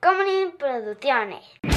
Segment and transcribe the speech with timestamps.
[0.00, 1.67] Comedy Producciones.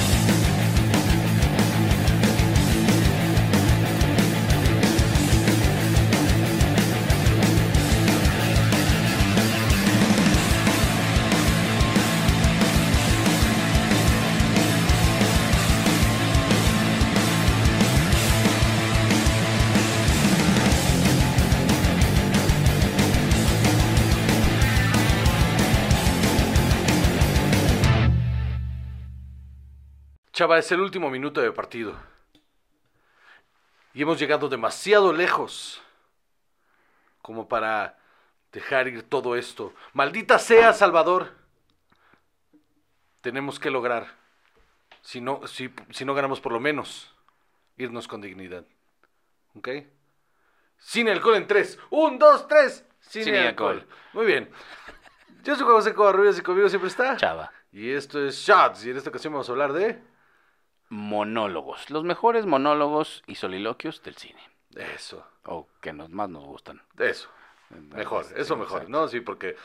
[30.42, 31.94] Chava, es el último minuto de partido.
[33.94, 35.80] Y hemos llegado demasiado lejos
[37.20, 37.96] como para
[38.50, 39.72] dejar ir todo esto.
[39.92, 41.30] Maldita sea, Salvador.
[43.20, 44.16] Tenemos que lograr,
[45.00, 47.14] si no, si, si no ganamos por lo menos,
[47.76, 48.64] irnos con dignidad.
[49.54, 49.68] ¿Ok?
[50.76, 51.78] Sin alcohol en tres.
[51.88, 52.84] Un, dos, tres.
[52.98, 53.78] Sin, Sin alcohol.
[53.78, 53.96] alcohol.
[54.12, 54.50] Muy bien.
[55.44, 57.16] Yo soy José Covarrubias y conmigo siempre está.
[57.16, 57.52] Chava.
[57.70, 58.84] Y esto es Shots.
[58.86, 60.10] Y en esta ocasión vamos a hablar de...
[60.92, 61.88] Monólogos.
[61.90, 64.40] Los mejores monólogos y soliloquios del cine.
[64.76, 65.26] Eso.
[65.44, 66.82] O que nos, más nos gustan.
[66.98, 67.30] Eso.
[67.70, 68.90] Mejor, Sí, eso mejor, exacto.
[68.90, 69.08] ¿no?
[69.08, 69.56] Sí, porque,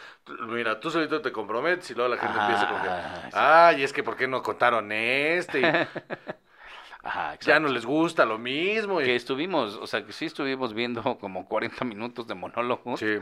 [0.48, 3.32] mira, tú solito te comprometes y luego la gente Ajá, empieza con que, sí.
[3.34, 5.60] ay, es que ¿por qué no contaron este?
[5.60, 5.64] Y
[7.04, 7.46] Ajá, exacto.
[7.48, 9.00] ya no les gusta lo mismo.
[9.00, 13.00] Que estuvimos, o sea, que sí estuvimos viendo como 40 minutos de monólogos.
[13.02, 13.18] Sí,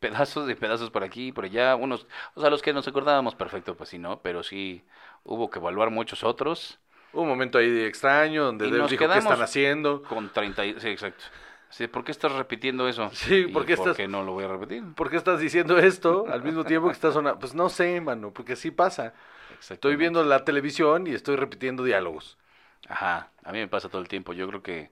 [0.00, 1.76] Pedazos de pedazos por aquí y por allá.
[1.76, 4.20] Unos, o sea, los que nos acordábamos perfecto, pues sí, ¿no?
[4.20, 4.84] Pero sí
[5.22, 6.78] hubo que evaluar muchos otros.
[7.14, 10.02] Un momento ahí extraño donde Deus dijo, ¿qué están haciendo?
[10.02, 11.24] Con 30, y- sí, exacto.
[11.70, 13.10] Sí, ¿Por qué estás repitiendo eso?
[13.12, 14.84] Sí, ¿Y ¿por qué estás- no lo voy a repetir?
[14.94, 17.40] ¿Por qué estás diciendo esto al mismo tiempo que estás sonando?
[17.40, 19.12] Pues no sé, mano, porque así pasa.
[19.70, 22.38] Estoy viendo la televisión y estoy repitiendo diálogos.
[22.88, 24.34] Ajá, a mí me pasa todo el tiempo.
[24.34, 24.90] Yo creo que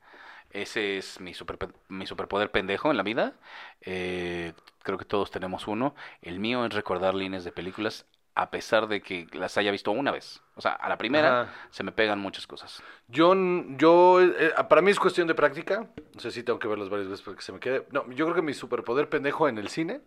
[0.50, 1.56] ese es mi, super,
[1.88, 3.34] mi superpoder pendejo en la vida.
[3.82, 5.94] Eh, creo que todos tenemos uno.
[6.20, 10.10] El mío es recordar líneas de películas a pesar de que las haya visto una
[10.10, 10.42] vez.
[10.54, 11.52] O sea, a la primera Ajá.
[11.70, 12.82] se me pegan muchas cosas.
[13.08, 13.34] Yo,
[13.76, 15.88] yo, eh, para mí es cuestión de práctica.
[16.14, 17.86] No sé si tengo que verlos varias veces para que se me quede.
[17.90, 20.00] No, yo creo que mi superpoder pendejo en el cine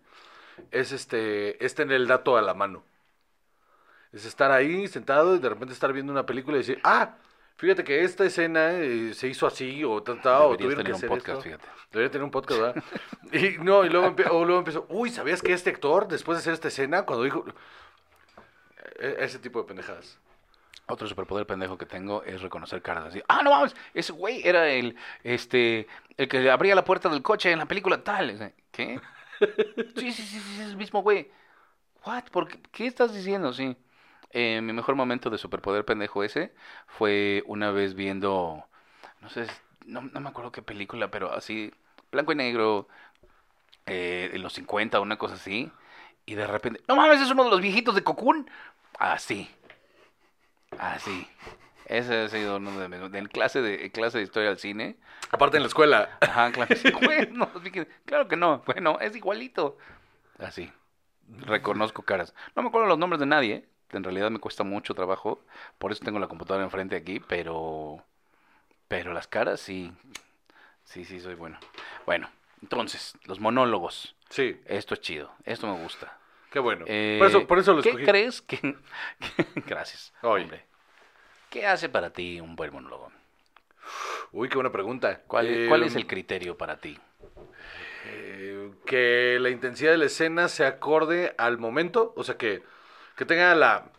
[0.70, 2.84] es este, es tener el dato a la mano.
[4.12, 7.16] Es estar ahí sentado y de repente estar viendo una película y decir, ah,
[7.56, 10.92] fíjate que esta escena eh, se hizo así o ta, ta, o tuvieron que tener
[10.92, 11.42] un hacer podcast, esto.
[11.42, 11.68] fíjate.
[11.92, 12.84] Debería tener un podcast, ¿verdad?
[13.32, 16.54] y no, y luego, o luego empezó, uy, ¿sabías que este actor, después de hacer
[16.54, 17.44] esta escena, cuando dijo...
[18.98, 20.18] E- Ese tipo de pendejadas.
[20.88, 23.22] Otro superpoder pendejo que tengo es reconocer caras así.
[23.28, 27.52] Ah, no mames, ese güey era el, este, el que abría la puerta del coche
[27.52, 28.54] en la película tal.
[28.72, 29.00] ¿Qué?
[29.96, 31.30] Sí, sí, sí, sí, es el mismo güey.
[32.06, 32.24] What?
[32.32, 33.52] ¿Por qué, ¿Qué estás diciendo?
[33.52, 33.76] Sí.
[34.30, 36.54] Eh, mi mejor momento de superpoder pendejo ese
[36.86, 38.64] fue una vez viendo,
[39.22, 39.46] no sé,
[39.86, 41.72] no, no me acuerdo qué película, pero así,
[42.12, 42.88] blanco y negro,
[43.86, 45.70] eh, en los 50, una cosa así.
[46.26, 48.50] Y de repente, no mames, es uno de los viejitos de Cocoon.
[48.98, 49.48] Así.
[50.78, 51.28] Así.
[51.86, 53.14] Ese ha sido uno de mis.
[53.14, 54.96] En clase de, clase de historia del cine.
[55.30, 56.18] Aparte en la escuela.
[56.20, 56.74] Ajá, claro.
[56.74, 58.62] sí, güey, no, dije, claro que no.
[58.66, 59.78] Bueno, es igualito.
[60.38, 60.72] Así.
[61.28, 62.34] Reconozco caras.
[62.56, 63.54] No me acuerdo los nombres de nadie.
[63.54, 63.68] ¿eh?
[63.92, 65.40] En realidad me cuesta mucho trabajo.
[65.78, 67.20] Por eso tengo la computadora enfrente aquí.
[67.20, 68.04] Pero.
[68.88, 69.92] Pero las caras sí.
[70.82, 71.58] Sí, sí, soy bueno.
[72.04, 72.28] Bueno,
[72.62, 74.15] entonces, los monólogos.
[74.28, 75.32] Sí, Esto es chido.
[75.44, 76.16] Esto me gusta.
[76.50, 76.84] qué bueno.
[76.88, 78.04] Eh, por, eso, por eso lo ¿Qué escogí.
[78.06, 78.76] crees que...
[79.66, 80.12] Gracias.
[80.22, 80.44] Oye.
[80.44, 80.64] hombre.
[81.50, 83.12] ¿Qué hace para ti un buen monólogo?
[84.32, 85.22] Uy, qué buena pregunta.
[85.26, 86.98] ¿Cuál, Eh, cuál es el criterio para ti?
[88.08, 92.62] eh, que la intensidad de la escena se acorde al momento, o sea, que,
[93.16, 93.90] que tenga la,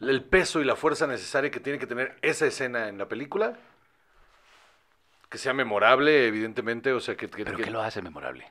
[0.00, 3.58] el peso y la fuerza necesaria que tiene que tener esa escena en la película.
[5.28, 7.28] Que sea memorable, evidentemente, o sea, que...
[7.28, 8.50] que- ¿Pero que- qué lo hace memorable?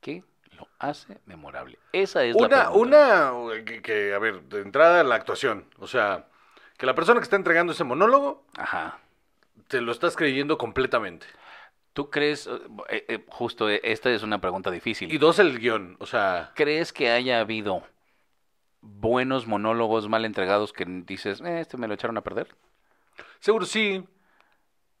[0.00, 0.22] ¿Qué
[0.56, 1.78] lo hace memorable?
[1.92, 3.32] Esa es la Una, pregunta.
[3.32, 6.26] una, que, que, a ver, de entrada la actuación, o sea,
[6.76, 8.98] que la persona que está entregando ese monólogo Ajá.
[9.68, 11.26] te lo estás creyendo completamente.
[11.92, 12.60] ¿Tú crees, eh,
[12.90, 16.52] eh, eh, justo esta es una pregunta difícil, Y dos, el guion, o sea...
[16.54, 17.82] ¿crees que haya habido
[18.80, 22.54] buenos monólogos mal entregados que dices, eh, este me lo echaron a perder?
[23.40, 24.04] Seguro sí.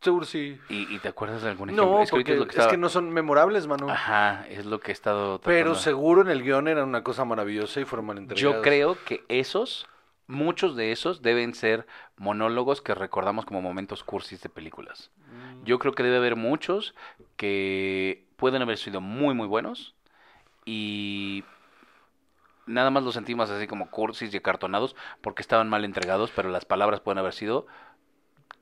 [0.00, 0.60] Seguro sí.
[0.68, 1.90] ¿Y, y te acuerdas de algún ejemplo?
[1.96, 3.90] No, Es que porque es lo que estaba- que no son memorables, mano.
[3.90, 7.80] Ajá, es lo que he estado Pero seguro en el guion era una cosa maravillosa
[7.80, 8.56] y fueron mal entregados.
[8.56, 9.88] Yo creo que esos,
[10.28, 11.84] muchos de esos deben ser
[12.16, 15.10] monólogos que recordamos como momentos cursis de películas.
[15.26, 15.64] Mm.
[15.64, 16.94] Yo creo que debe haber muchos
[17.36, 19.96] que pueden haber sido muy, muy buenos
[20.64, 21.42] y
[22.66, 26.64] nada más los sentimos así como cursis y acartonados porque estaban mal entregados, pero las
[26.64, 27.66] palabras pueden haber sido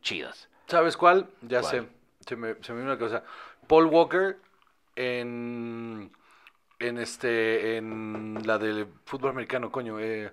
[0.01, 0.49] chidas.
[0.67, 1.29] ¿Sabes cuál?
[1.43, 1.71] Ya ¿Cuál?
[1.71, 1.89] sé.
[2.27, 3.23] Se me, se me vino una cosa.
[3.67, 4.39] Paul Walker
[4.97, 6.11] en
[6.79, 10.33] en este, en la del fútbol americano, coño, eh,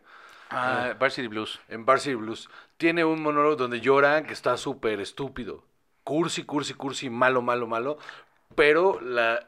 [0.50, 1.60] Ah, Varsity Blues.
[1.70, 5.64] en Varsity Blues, tiene un monólogo donde llora que está súper estúpido.
[6.04, 7.98] Cursi, cursi, cursi, malo, malo, malo.
[8.56, 9.40] Pero la,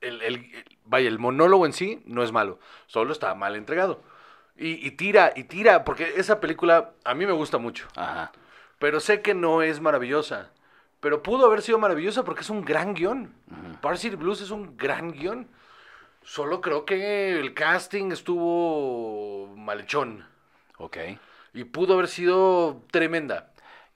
[0.00, 2.58] el, el- el- vaya, el monólogo en sí no es malo.
[2.86, 4.02] Solo está mal entregado.
[4.56, 7.86] Y, y tira, y tira, porque esa película a mí me gusta mucho.
[7.94, 8.32] Ajá.
[8.78, 10.50] Pero sé que no es maravillosa.
[11.00, 13.32] Pero pudo haber sido maravillosa porque es un gran guion.
[13.82, 15.48] Varsity Blues es un gran guion.
[16.22, 20.26] Solo creo que el casting estuvo malhechón.
[20.78, 20.96] Ok.
[21.54, 23.52] Y pudo haber sido tremenda.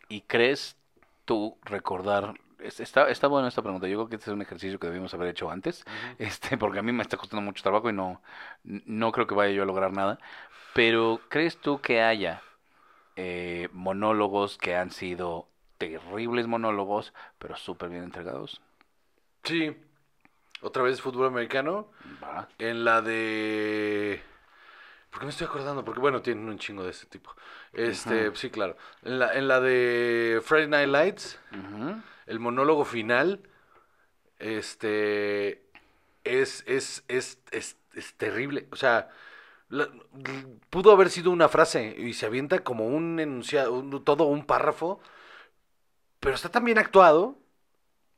[0.08, 0.76] ¿Y crees
[1.24, 2.34] tú recordar?
[2.58, 3.88] es- Está, está buena esta pregunta.
[3.88, 5.84] Yo creo que este es un ejercicio que debimos haber hecho antes,
[6.18, 8.22] este, porque a mí me está costando mucho trabajo y no,
[8.64, 10.18] no creo que vaya yo a lograr nada.
[10.74, 12.40] Pero ¿crees tú que haya
[13.16, 15.48] eh, monólogos que han sido
[15.78, 18.60] terribles monólogos, pero súper bien entregados?
[19.44, 19.76] Sí.
[20.60, 21.90] Otra vez fútbol americano.
[22.22, 22.48] Va.
[22.58, 24.22] En la de...
[25.10, 25.84] ¿Por qué me estoy acordando?
[25.84, 27.34] Porque bueno, tienen un chingo de ese tipo.
[27.72, 28.76] Este, sí, claro.
[29.02, 31.38] En la, en la de Friday Night Lights,
[32.26, 33.40] el monólogo final,
[34.38, 35.64] este,
[36.24, 38.68] es, es, es, es, es terrible.
[38.70, 39.10] O sea,
[39.72, 39.88] la-
[40.70, 45.00] pudo haber sido una frase y se avienta como un enunciado, un- todo un párrafo,
[46.20, 47.38] pero está tan bien actuado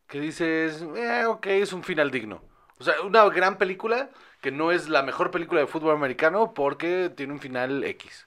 [0.09, 2.43] que dices, eh, ok, es un final digno.
[2.79, 4.11] O sea, una gran película
[4.41, 8.27] que no es la mejor película de fútbol americano porque tiene un final X.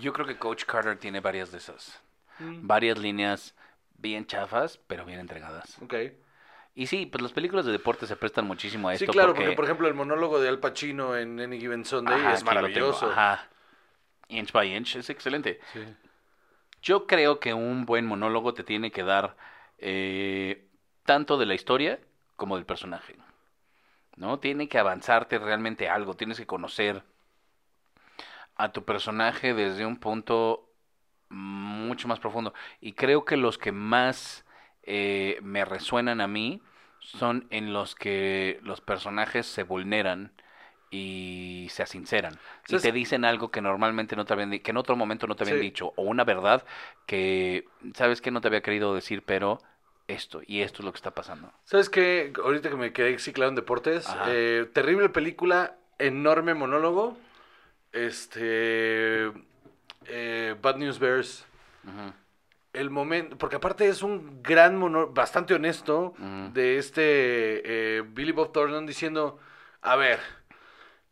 [0.00, 2.00] Yo creo que Coach Carter tiene varias de esas.
[2.38, 2.66] Mm.
[2.66, 3.54] Varias líneas
[3.98, 5.76] bien chafas, pero bien entregadas.
[5.82, 5.94] Ok.
[6.76, 9.12] Y sí, pues las películas de deporte se prestan muchísimo a Sí, esto.
[9.12, 9.52] claro, porque...
[9.52, 13.10] por ejemplo el monólogo de Al Pacino en Any Given Sunday Ajá, es maravilloso.
[13.10, 13.48] Ajá.
[14.28, 15.60] Inch by inch, es excelente.
[15.72, 15.80] Sí.
[16.82, 19.36] Yo creo que un buen monólogo te tiene que dar
[19.78, 20.66] eh,
[21.04, 22.00] tanto de la historia
[22.36, 23.16] como del personaje.
[24.16, 24.38] ¿No?
[24.38, 27.02] Tiene que avanzarte realmente algo, tienes que conocer
[28.56, 30.70] a tu personaje desde un punto
[31.28, 32.54] mucho más profundo.
[32.80, 34.43] Y creo que los que más
[34.86, 36.62] eh, me resuenan a mí
[36.98, 40.32] son en los que los personajes se vulneran
[40.90, 42.38] y se asinceran
[42.68, 45.44] y te dicen algo que normalmente no te habían que en otro momento no te
[45.44, 45.64] habían Sí.
[45.64, 46.64] dicho o una verdad
[47.06, 49.60] que sabes que no te había querido decir pero
[50.06, 52.32] esto y esto es lo que está pasando ¿Sabes qué?
[52.42, 54.26] Ahorita que me quedé ciclado en deportes, Ajá.
[54.28, 57.16] eh, terrible película, enorme monólogo.
[57.92, 59.32] Este.
[60.06, 61.46] eh, Bad News Bears.
[61.84, 62.12] Ujú.
[62.74, 63.38] El momento.
[63.38, 66.12] Porque aparte es un gran monólogo, bastante honesto,
[66.52, 67.00] de este.
[67.64, 69.38] eh, Billy Bob Thornton diciendo:
[69.80, 70.20] A ver.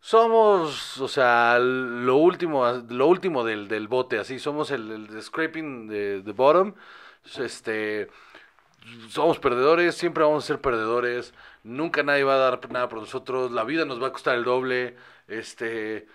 [0.05, 6.23] Somos, o sea, lo último, lo último del, del bote, así, somos el, scraping de,
[6.25, 6.75] the bottom,
[7.39, 8.09] este,
[9.09, 11.33] somos perdedores, siempre vamos a ser perdedores,
[11.63, 14.43] nunca nadie va a dar nada por nosotros, la vida nos va a costar el
[14.43, 14.97] doble,
[15.29, 16.09] este,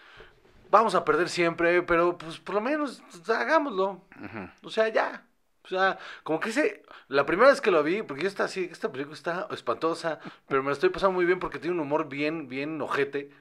[0.70, 4.50] vamos a perder siempre, pero pues por lo menos hagámoslo, Ujú.
[4.64, 5.24] o sea, ya.
[5.68, 8.70] O sea, como que ese, la primera vez que lo vi, porque yo estaba así,
[8.72, 12.08] esta película está espantosa, pero me la estoy pasando muy bien porque tiene un humor
[12.08, 13.32] bien, bien ojete.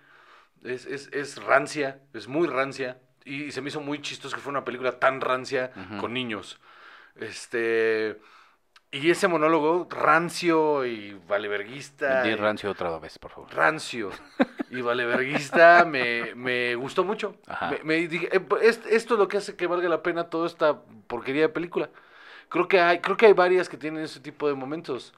[0.64, 2.98] Es, es, es rancia, es muy rancia.
[3.24, 5.70] Y, se me hizo muy chistoso que fue una película tan rancia
[6.00, 6.58] con niños.
[7.14, 8.18] Este.
[8.90, 12.22] Y ese monólogo rancio y valeverguista.
[12.22, 14.10] Di rancio otra vez por favor rancio
[14.70, 17.36] y valeverguista me, me gustó mucho.
[17.46, 17.70] Ajá.
[17.70, 20.46] Me, me dije, eh, es- esto es lo que hace que valga la pena toda
[20.46, 21.90] esta porquería de película.
[22.48, 25.12] Creo que hay, creo que hay varias que tienen ese tipo de momentos.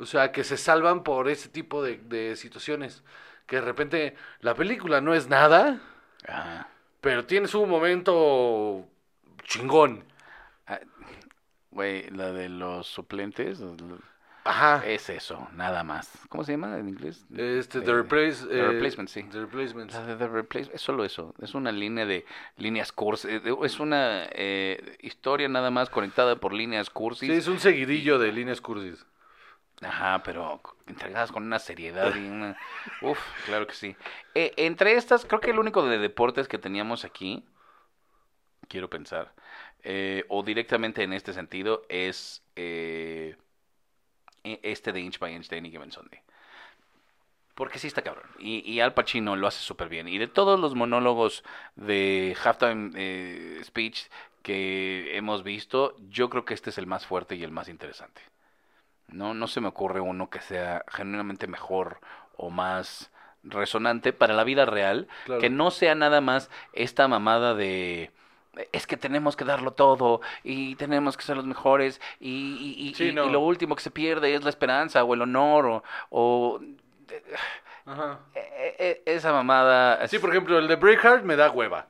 [0.00, 3.02] O sea, que se salvan por ese tipo de, de situaciones.
[3.46, 5.80] Que de repente la película no es nada,
[6.26, 6.68] Ajá.
[7.00, 8.86] pero tiene su momento
[9.44, 10.04] chingón.
[10.66, 10.80] Ah,
[11.70, 13.60] Güey, la de los suplentes
[14.48, 14.82] Ajá.
[14.86, 16.10] es eso, nada más.
[16.28, 17.24] ¿Cómo se llama en inglés?
[17.36, 19.22] Este, The, Eh, Replace, The eh, Replacement, sí.
[19.24, 19.94] The Replacements.
[19.94, 22.24] La de The Replace- es solo eso, es una línea de
[22.56, 27.28] líneas cursi, eh, es una eh, historia nada más conectada por líneas cursis.
[27.28, 29.04] Sí, es un seguidillo de líneas cursis.
[29.80, 32.56] Ajá, pero entregadas con una seriedad y una...
[33.02, 33.94] Uf, claro que sí.
[34.34, 37.44] Eh, entre estas, creo que el único de deportes que teníamos aquí,
[38.68, 39.32] quiero pensar,
[39.82, 43.36] eh, o directamente en este sentido, es eh,
[44.44, 46.20] este de Inch by Inch de Any Given Sunday.
[47.54, 48.26] Porque sí está cabrón.
[48.38, 50.06] Y, y Al Pacino lo hace súper bien.
[50.08, 51.42] Y de todos los monólogos
[51.74, 54.06] de Halftime eh, Speech
[54.42, 58.22] que hemos visto, yo creo que este es el más fuerte y el más interesante.
[59.08, 61.98] No, no se me ocurre uno que sea genuinamente mejor
[62.36, 63.10] o más
[63.42, 65.40] resonante para la vida real, Claro.
[65.40, 68.10] que no sea nada más esta mamada de
[68.72, 72.28] es que tenemos que darlo todo y tenemos que ser los mejores y,
[72.78, 73.26] y- y- Sí, y- no.
[73.26, 76.60] y lo último que se pierde es la esperanza o el honor o, o-
[77.86, 78.18] Ajá.
[78.34, 80.06] E- e- esa mamada.
[80.08, 81.86] Sí, por ejemplo, el de Braveheart me da hueva.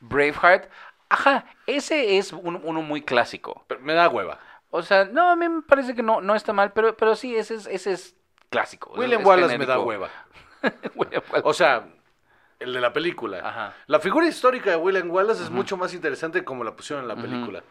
[0.00, 0.68] Braveheart.
[1.08, 3.64] Ajá, ese es un- uno muy clásico.
[3.68, 4.38] Pero Me da hueva.
[4.70, 7.36] O sea, no, a mí me parece que no, no está mal, pero, pero sí,
[7.36, 8.16] ese es, ese es
[8.48, 8.92] clásico.
[8.96, 10.08] William es Wallace me da hueva.
[10.94, 11.48] William Wallace.
[11.48, 11.84] O sea,
[12.62, 13.38] el de la película.
[13.46, 13.74] Ajá.
[13.86, 17.16] La figura histórica de William Wallace es mucho más interesante como la pusieron en la
[17.16, 17.62] película.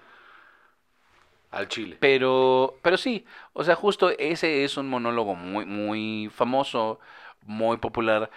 [1.52, 1.98] Al chile.
[2.00, 7.00] Pero, pero sí, o sea, justo ese es un monólogo muy, muy famoso,
[7.46, 8.30] muy popular,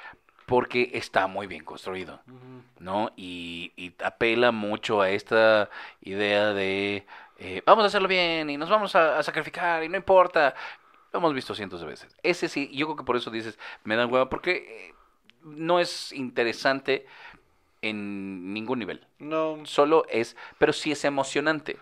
[0.47, 2.21] porque está muy bien construido,
[2.79, 3.13] ¿no?
[3.17, 5.71] Y, y apela mucho a esta
[6.03, 7.07] idea de
[7.39, 10.55] eh, vamos a hacerlo bien y nos vamos a, a sacrificar y no importa.
[11.13, 12.17] Lo hemos visto cientos de veces.
[12.25, 14.94] Ese sí, yo creo que por eso dices, me da hueva, porque eh,
[15.45, 17.07] no es interesante
[17.83, 19.59] en ningún nivel No.
[19.67, 21.77] solo es, pero sí es emocionante.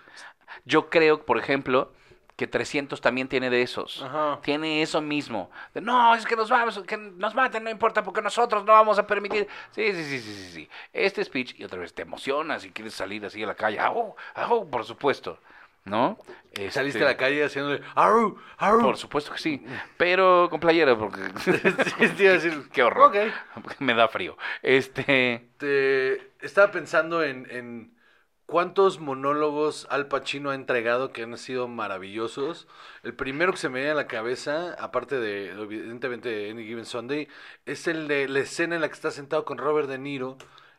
[0.64, 1.92] Yo creo, por ejemplo,
[2.36, 4.02] que 300 también tiene de esos.
[4.02, 4.40] Ajá.
[4.42, 5.50] Tiene eso mismo.
[5.74, 8.98] De, no, es que nos vamos, que nos maten, no importa, porque nosotros no vamos
[8.98, 9.46] a permitir.
[9.70, 10.68] Sí, sí, sí, sí, sí, sí.
[10.92, 13.78] Este speech, y otra vez te emocionas y quieres salir así a la calle.
[13.78, 14.14] ¡Au!
[14.34, 14.68] ¡Au!
[14.68, 15.38] Por supuesto.
[15.84, 16.18] ¿No?
[16.70, 18.38] Saliste Este, a la calle haciéndole ¡Aru!
[18.58, 18.80] ¡Aru!
[18.82, 19.64] Por supuesto que sí.
[19.96, 21.20] Pero con playera, porque.
[22.72, 23.12] Qué horror.
[23.80, 24.36] Me da frío.
[24.62, 25.48] Este.
[25.58, 27.96] Te- estaba pensando en, en
[28.46, 32.68] cuántos monólogos Al Pacino ha entregado que han sido maravillosos.
[33.02, 37.28] El primero que se me viene a la cabeza, aparte de, evidentemente, Any Given Sunday,
[37.66, 40.36] es el de la escena en la que está sentado con Robert De Niro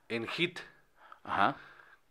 [0.07, 0.59] en Hit.
[1.23, 1.57] Ajá.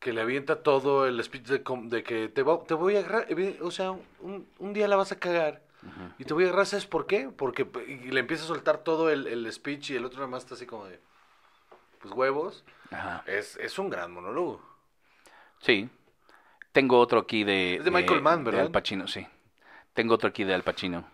[0.02, 3.28] Que le avienta todo el speech de, de que te, va- te voy a agarrar,
[3.28, 5.62] evi- o sea, un, un día la vas a cagar.
[6.18, 7.28] Y te voy a agarrar, ¿sabes por qué?
[7.36, 10.42] Porque y le empieza a soltar todo el, el speech y el otro nada más
[10.44, 11.00] está así como de,
[12.00, 12.64] pues huevos.
[12.90, 13.22] Ajá.
[13.26, 14.60] Es, es un gran monólogo.
[15.60, 15.88] Sí.
[16.72, 17.76] Tengo otro aquí de...
[17.76, 18.60] Es de Michael Mann, ¿verdad?
[18.60, 19.26] De Al Pacino, sí.
[19.92, 21.04] Tengo otro aquí de Al Pacino.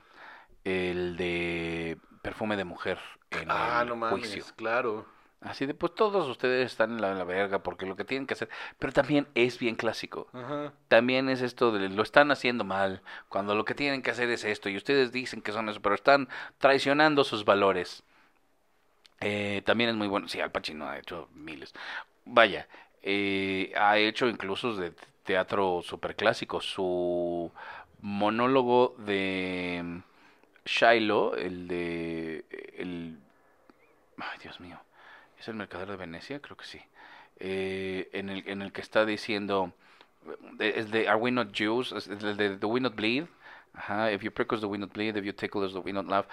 [0.64, 2.98] El de Perfume de Mujer
[3.30, 4.44] en ah, el no mames, juicio.
[4.56, 5.06] claro.
[5.40, 8.26] Así de, pues todos ustedes están en la, en la verga porque lo que tienen
[8.26, 8.48] que hacer...
[8.78, 10.26] Pero también es bien clásico.
[10.32, 10.72] Ajá.
[10.88, 14.44] También es esto de lo están haciendo mal, cuando lo que tienen que hacer es
[14.44, 16.28] esto, y ustedes dicen que son eso, pero están
[16.58, 18.02] traicionando sus valores.
[19.20, 21.72] Eh, también es muy bueno, sí, Al Pacino ha hecho miles.
[22.24, 22.68] Vaya,
[23.02, 24.92] eh, ha hecho incluso de
[25.24, 26.60] teatro superclásico.
[26.60, 27.52] Su
[28.00, 29.98] monólogo de mm,
[30.64, 32.44] Shiloh, el de...
[32.76, 33.18] El,
[34.18, 34.80] ay, Dios mío.
[35.38, 36.40] ¿Es el mercader de Venecia?
[36.40, 36.80] Creo que sí.
[37.38, 39.72] Eh, en, el, en el que está diciendo...
[40.58, 41.92] eh, Es de Are we not Jews?
[41.92, 43.24] Es el de Do we not bleed?
[43.74, 44.10] Ajá.
[44.12, 45.16] If you prick us, do we not bleed?
[45.16, 46.26] If you tickle us, do we not laugh?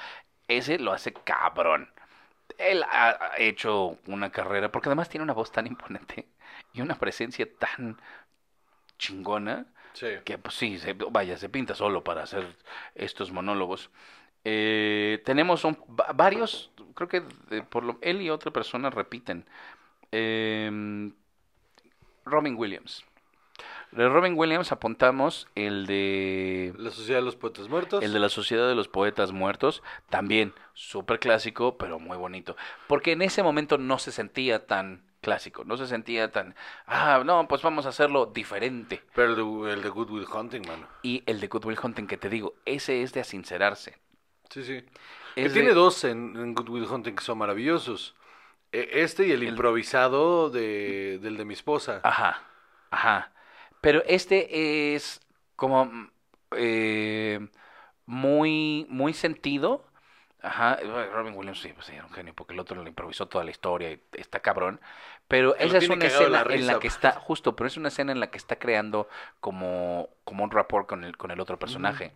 [0.47, 1.89] Ese lo hace cabrón.
[2.57, 6.27] Él ha hecho una carrera, porque además tiene una voz tan imponente
[6.74, 8.00] y una presencia tan
[8.97, 10.07] chingona Sí.
[10.25, 12.45] que pues sí, se- vaya, se pinta solo para hacer
[12.95, 13.89] estos monólogos.
[14.43, 19.46] Eh, tenemos un- va- varios, creo que de- por lo, él y otra persona repiten.
[20.12, 21.14] Em,
[22.25, 23.04] Robin Williams.
[23.92, 28.04] De Robin Williams apuntamos el de La Sociedad de los Poetas Muertos.
[28.04, 32.58] el de la Sociedad de los Poetas Muertos, también súper clásico, pero muy bonito.
[32.88, 36.56] Porque en ese momento no se sentía tan clásico, no se sentía tan,
[36.88, 39.02] ah, no, pues vamos a hacerlo diferente.
[39.14, 40.88] Pero el de, el de Good Will Hunting, mano.
[41.02, 43.98] Y el de Good Will Hunting que te digo, ese es de sincerarse.
[44.50, 44.84] Sí, sí.
[45.36, 48.15] Que tiene de- dos en, en Good Will Hunting que son maravillosos.
[48.72, 52.00] E- Este y el, El- improvisado de, del de mi esposa.
[52.04, 52.44] Ajá,
[52.92, 53.32] ajá.
[53.82, 55.22] Pero este es
[55.56, 56.10] como mm,
[56.58, 57.48] eh,
[58.06, 59.86] muy, muy sentido.
[60.42, 63.44] Ajá, eh, Robin Williams sí, pues era un genio, porque el otro le improvisó toda
[63.44, 64.80] la historia y está cabrón.
[65.27, 68.12] Pero esa es una escena la en la que está, justo, pero es una escena
[68.12, 69.08] en la que está creando
[69.39, 72.13] como, como un rapport con el, con el otro personaje.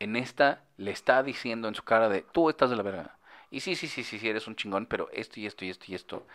[0.00, 3.16] En esta le está diciendo en su cara de, tú estás de la verga.
[3.50, 5.86] Y sí, sí, sí, sí, sí, eres un chingón, pero esto y esto y esto
[5.88, 6.26] y esto.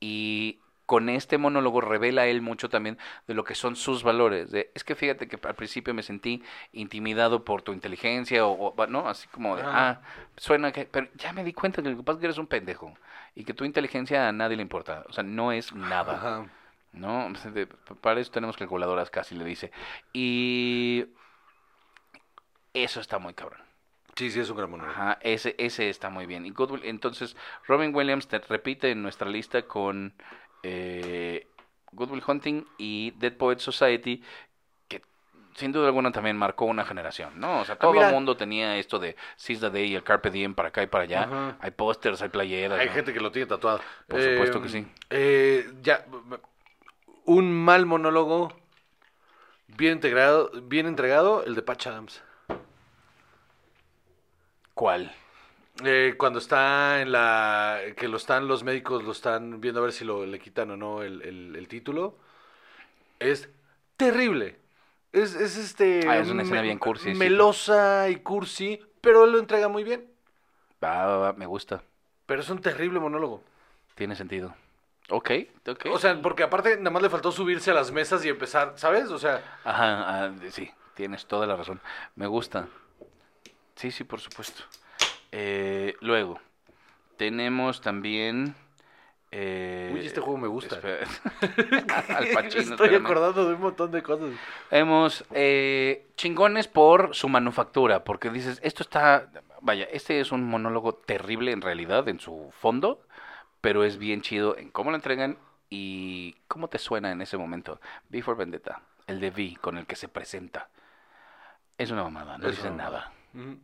[0.00, 4.50] Y con este monólogo revela él mucho también de lo que son sus valores.
[4.50, 8.86] De, es que fíjate que al principio me sentí intimidado por tu inteligencia o, o-
[8.86, 9.08] ¿no?
[9.08, 9.90] Así como de, Ajá.
[9.90, 10.00] ah,
[10.36, 12.46] suena que, pero ya me di cuenta que lo que pasa es que eres un
[12.46, 12.94] pendejo
[13.34, 15.04] y que tu inteligencia a nadie le importa.
[15.08, 16.14] O sea, no es nada.
[16.16, 16.46] Ajá.
[16.92, 17.32] ¿no?
[18.00, 19.70] Para eso tenemos calculadoras casi, le dice.
[20.12, 21.06] Y
[22.74, 23.60] eso está muy cabrón.
[24.14, 24.92] Sí, sí, es un gran monólogo.
[24.92, 26.44] Ajá, ese, ese está muy bien.
[26.44, 27.34] Y Good Will- entonces,
[27.66, 30.12] Robin Williams te repite en nuestra lista con
[30.62, 31.46] eh,
[31.92, 34.22] Good Will Hunting y Dead Poet Society,
[34.86, 35.02] que
[35.54, 37.60] sin duda alguna también marcó una generación, ¿no?
[37.60, 38.08] O sea, todo Ah, mira.
[38.08, 41.04] el mundo tenía esto de the Day y el Carpe Diem para acá y para
[41.04, 41.56] allá.
[41.60, 42.78] Hay pósters, hay playeras.
[42.80, 42.92] Hay ¿no?
[42.92, 43.80] gente que lo tiene tatuado.
[44.08, 44.86] Por supuesto que sí.
[45.08, 46.04] eh, ya,
[47.24, 48.52] un mal monólogo
[49.68, 52.22] bien integrado, bien entregado, el de Patch Adams.
[54.82, 55.12] ¿Cuál?
[55.84, 57.78] Eh, cuando está en la.
[57.96, 60.76] que lo están los médicos, lo están viendo a ver si lo, le quitan o
[60.76, 62.16] no el, el- el título.
[63.20, 63.48] Es
[63.96, 64.56] terrible.
[65.12, 66.08] Es, es este.
[66.08, 67.16] Ah, es una escena bien cursi, sí.
[67.16, 70.04] Melosa y cursi, pero él lo entrega muy bien.
[70.82, 71.84] Va, va, va, me gusta.
[72.26, 73.40] Pero es un terrible monólogo.
[73.94, 74.52] Tiene sentido.
[75.10, 75.30] Ok,
[75.68, 75.86] ok.
[75.92, 79.10] O sea, porque aparte nada más le faltó subirse a las mesas y empezar, ¿sabes?
[79.10, 81.80] O sea, Ajá, ah, sí, tienes toda la razón.
[82.16, 82.66] Me gusta.
[83.82, 84.62] Sí, sí, por supuesto.
[85.32, 86.40] Eh, luego,
[87.16, 88.54] tenemos también...
[89.32, 90.76] eh, Uy, este juego me gusta.
[90.80, 93.04] Al Pacino, estoy espérame.
[93.06, 94.30] acordando de un montón de cosas.
[94.70, 99.28] Hemos eh, chingones por su manufactura, porque dices, esto está,
[99.60, 103.04] vaya, este es un monólogo terrible en realidad, en su fondo,
[103.60, 105.38] pero es bien chido en cómo lo entregan
[105.70, 107.80] y cómo te suena en ese momento.
[108.10, 110.68] V for Vendetta, el de V con el que se presenta.
[111.78, 113.12] Es una mamada, no Es dice una nada.
[113.34, 113.58] Ujú.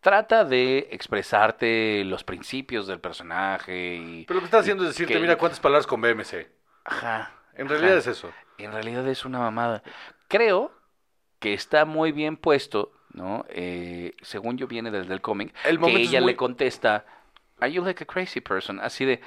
[0.00, 4.24] Trata de expresarte los principios del personaje y...
[4.26, 6.46] Pero lo que está haciendo es decirte, que- mira cuántas palabras con BMC.
[6.84, 7.32] Ajá.
[7.54, 7.74] En ajá.
[7.74, 8.30] realidad es eso.
[8.58, 9.82] En realidad es una mamada.
[10.28, 10.72] Creo
[11.40, 13.44] que está muy bien puesto, ¿no?
[13.48, 17.04] Eh, según yo viene desde el cómic, El que ella muy- le contesta,
[17.60, 18.78] ¿Are you like a crazy person?
[18.78, 19.20] Así de,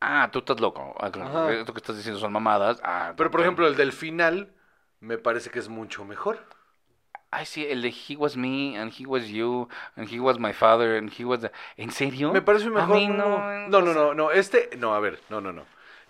[0.00, 0.96] ah, tú estás loco.
[0.98, 1.52] Ah, Ajá.
[1.52, 2.80] Esto que estás diciendo son mamadas.
[2.82, 4.52] Ah, Pero por ejemplo, el del final
[4.98, 6.44] me parece que es mucho mejor.
[7.30, 10.52] Ay, sí, el de He was me, and he was you, and he was my
[10.52, 11.40] father, and he was...
[11.40, 11.50] the-".
[11.76, 12.32] ¿En serio?
[12.32, 12.96] Me parece A mejor.
[12.96, 15.64] mí no, no, no, no, no, Este, no, a ver, no, no, no.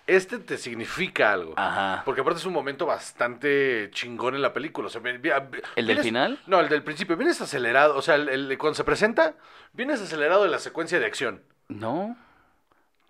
[0.06, 1.52] Este te significa algo.
[1.56, 2.02] Ajá.
[2.06, 4.86] Porque aparte es un momento bastante chingón en la película.
[4.86, 5.30] O sea, vi- vi-
[5.76, 6.38] ¿El del final?
[6.46, 7.14] No, el del principio.
[7.16, 7.94] Vienes acelerado.
[7.94, 9.34] O sea, el, el- cuando se presenta,
[9.74, 11.42] vienes acelerado de la secuencia de acción.
[11.68, 12.16] ¿No?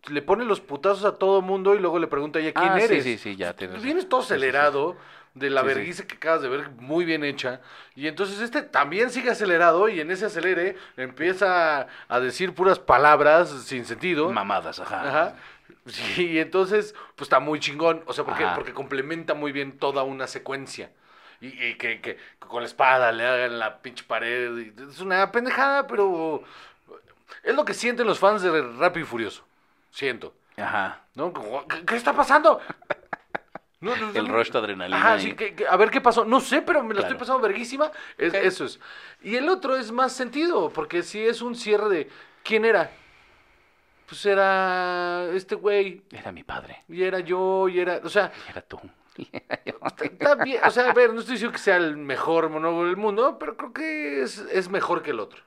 [0.08, 2.78] Le pone los putazos a todo mundo y luego le pregunta a ella quién Ah,
[2.78, 3.04] sí, eres.
[3.04, 3.84] sí, sí, ya tienes razón.
[3.84, 4.40] Vienes todo Sí, sí, sí.
[5.38, 7.60] De la Sí, que acabas de ver muy bien hecha.
[7.94, 13.50] Y entonces este también sigue acelerado y en ese acelere empieza a decir puras palabras
[13.64, 14.30] sin sentido.
[14.30, 15.08] Mamadas, ajá.
[15.08, 15.34] Ajá.
[15.86, 18.02] Sí, y entonces, pues está muy chingón.
[18.06, 18.54] O sea, porque, Ajá.
[18.54, 20.90] porque complementa muy bien toda una secuencia.
[21.40, 24.58] Y, y que, que con la espada le hagan la pinche pared.
[24.88, 26.42] Es una pendejada, pero
[27.42, 29.44] es lo que sienten los fans de Rápido y Furioso.
[29.90, 30.34] Siento.
[30.56, 31.02] Ajá.
[31.14, 31.32] ¿No?
[31.68, 32.60] ¿Qué, qué está pasando?
[33.80, 35.16] No, no, El rush de adrenalina.
[35.18, 36.24] Y- sí, que- que- a ver qué pasó.
[36.24, 37.06] No sé, pero me la Claro.
[37.14, 37.90] estoy pasando verguísima.
[38.16, 38.34] Es-.
[38.34, 38.80] Eso es.
[39.22, 42.10] Y el otro es más sentido, porque si es un cierre de
[42.42, 42.90] ¿quién era?
[44.06, 46.82] Pues era este güey, Era mi padre.
[46.88, 48.00] y era yo, y era.
[48.02, 48.80] O sea, Y era tú.
[49.16, 49.74] Y era yo.
[50.00, 50.60] está bien.
[50.64, 53.56] O sea, a ver, no estoy diciendo que sea el mejor monólogo del mundo, pero
[53.56, 55.42] creo que es, es mejor que el otro.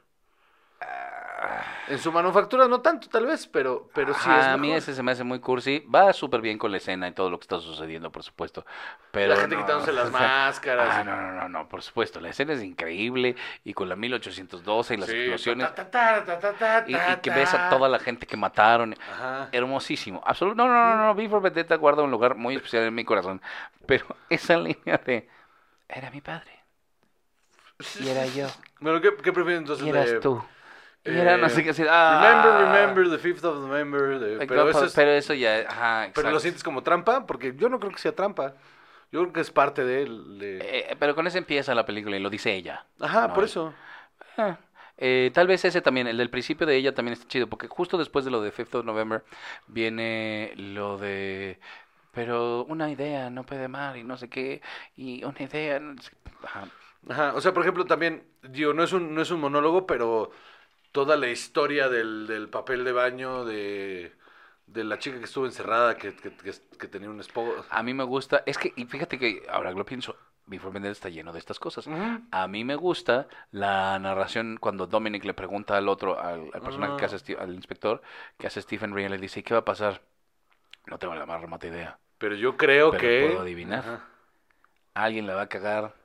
[1.87, 5.01] En su manufactura no tanto, tal vez, pero, pero sí es a mí ese se
[5.03, 5.79] me hace muy cursi.
[5.93, 8.65] Va súper bien con la escena y todo lo que está sucediendo, por supuesto.
[9.11, 10.87] Pero La gente no, quitándose las o sea, máscaras.
[10.91, 12.19] Ah, no, no, no, no, por supuesto.
[12.21, 15.73] La escena es increíble y con la 1812 y las Sí, explosiones.
[15.75, 18.95] ta, ta, ta, ta, ta, Y, y que ves a toda la gente que mataron.
[19.11, 19.49] Ajá.
[19.51, 20.21] Hermosísimo.
[20.25, 20.55] Absoluto.
[20.55, 21.11] No, no, no, no.
[21.13, 23.41] V for Vendetta guarda un lugar muy especial en mi corazón.
[23.85, 25.27] Pero esa línea de.
[25.89, 26.51] Era mi padre.
[27.99, 28.47] Y era yo.
[28.79, 29.85] Bueno, ¿qué, qué prefieren entonces?
[29.85, 30.41] Y eras de- tú.
[31.03, 31.87] Y era no eh, sé qué decir.
[31.89, 34.19] Ah, Remember, remember, the 5th of November.
[34.19, 35.65] de- pero, eso es- pero eso ya.
[35.67, 38.53] Ajá, pero lo sientes como trampa, porque yo no creo que sea trampa.
[39.11, 40.39] Yo creo que es parte de él.
[40.39, 42.85] de- Eh, pero con ese empieza la película y lo dice ella.
[42.99, 43.73] Ajá, no por eso.
[44.97, 47.97] Eh, tal vez ese también, el del principio de ella también está chido, porque justo
[47.97, 49.23] después de lo de 5th of November
[49.67, 51.59] viene lo de,
[52.11, 54.61] pero una idea no puede mal y no sé qué,
[54.95, 55.79] y una idea...
[55.79, 56.11] no sé-
[56.43, 56.67] ajá.
[57.09, 60.29] Ajá, o sea, por ejemplo, también, digo, no es un, no es un monólogo, pero
[60.91, 64.13] toda la historia del, del papel de baño de,
[64.67, 67.65] de la chica que estuvo encerrada, que, que, que, que tenía un esposo.
[67.69, 70.15] A mí me gusta, es que, y fíjate que ahora que lo pienso,
[70.47, 71.87] Before Vendetta está lleno de estas cosas.
[72.31, 76.97] A mí me gusta la narración cuando Dominic le pregunta al otro, al, al personaje
[76.97, 78.01] que hace, al inspector,
[78.37, 80.01] que hace Stephen Ray, le dice, ¿y qué va a pasar?
[80.87, 81.99] No tengo la más remota idea.
[82.17, 83.27] Pero yo creo Pero que...
[83.27, 84.01] puedo adivinar.
[84.93, 85.95] Alguien la va a cagar,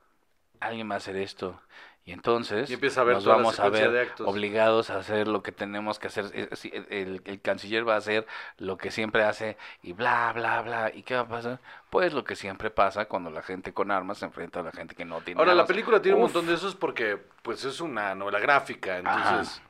[0.60, 1.60] alguien va a hacer esto.
[2.08, 5.50] Y entonces Y empieza a ver nos vamos a ver obligados a hacer lo que
[5.50, 6.26] tenemos que hacer.
[6.34, 8.26] Eh, sí, El, el- el canciller va a hacer
[8.58, 10.92] lo que siempre hace y bla, bla, bla.
[10.94, 11.58] ¿Y qué va a pasar?
[11.90, 14.94] Pues lo que siempre pasa cuando la gente con armas se enfrenta a la gente
[14.94, 18.14] que no tiene Ahora, la película tiene un montón de esos porque, pues, es una
[18.14, 19.60] novela gráfica, entonces...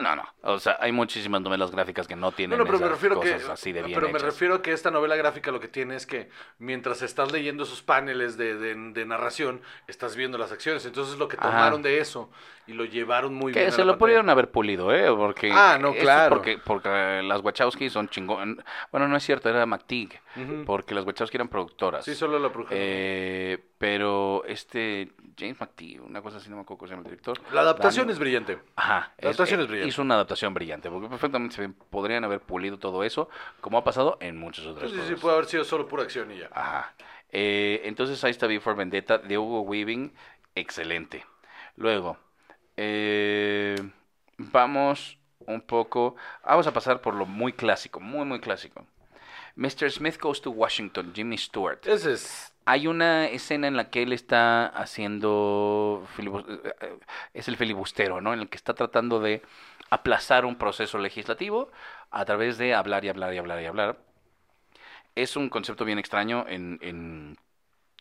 [0.00, 0.24] No, no.
[0.42, 3.34] O sea, hay muchísimas novelas gráficas que no tienen No, no, pero me refiero que,
[3.34, 5.96] cosas así de bien pero me refiero a que esta novela gráfica lo que tiene
[5.96, 10.86] es que mientras estás leyendo esos paneles de, de, de narración, estás viendo las acciones.
[10.86, 11.50] Entonces lo que Ajá.
[11.50, 12.30] tomaron de eso
[12.70, 13.64] y lo llevaron muy bien.
[13.64, 13.98] Que a se la lo pantalla.
[13.98, 15.06] pudieron haber pulido, ¿eh?
[15.14, 16.36] Porque Ah, no, claro.
[16.36, 18.62] Porque, porque las Wachowski son chingón.
[18.92, 20.20] Bueno, no es cierto, era McTeague.
[20.36, 20.64] Ujú.
[20.64, 22.04] Porque las Wachowski eran productoras.
[22.04, 22.70] Sí, solo la bruja.
[22.72, 27.10] Eh, Pero este James McTee, una cosa así, no me acuerdo cómo se llama el
[27.10, 27.38] director.
[27.52, 28.58] La adaptación Dan- es brillante.
[28.76, 29.12] Ajá.
[29.18, 29.88] La adaptación es brillante.
[29.88, 33.28] Hizo una adaptación brillante, porque perfectamente se podrían haber pulido todo eso,
[33.62, 36.30] como ha pasado en muchas otras Sí, sí, sí, puede haber sido solo pura acción
[36.30, 36.50] y ya.
[36.52, 36.92] Ajá.
[37.32, 40.12] Eh, entonces ahí está Before Vendetta de Hugo Weaving,
[40.54, 41.24] excelente.
[41.76, 42.18] Luego,
[42.82, 43.76] eh,
[44.38, 48.86] vamos un poco, vamos a pasar por lo muy clásico, muy, muy clásico.
[49.56, 49.90] Mr.
[49.90, 51.86] Smith Goes to Washington, Jimmy Stewart.
[51.86, 52.54] Ese es.
[52.64, 56.98] Hay una escena en la que él está haciendo, eh, eh,
[57.34, 58.32] es el filibustero, ¿no?
[58.32, 59.42] En el que está tratando de
[59.90, 61.70] aplazar un proceso legislativo
[62.10, 63.98] a través de hablar y hablar y hablar y hablar.
[65.16, 67.36] Es un concepto bien extraño en, en,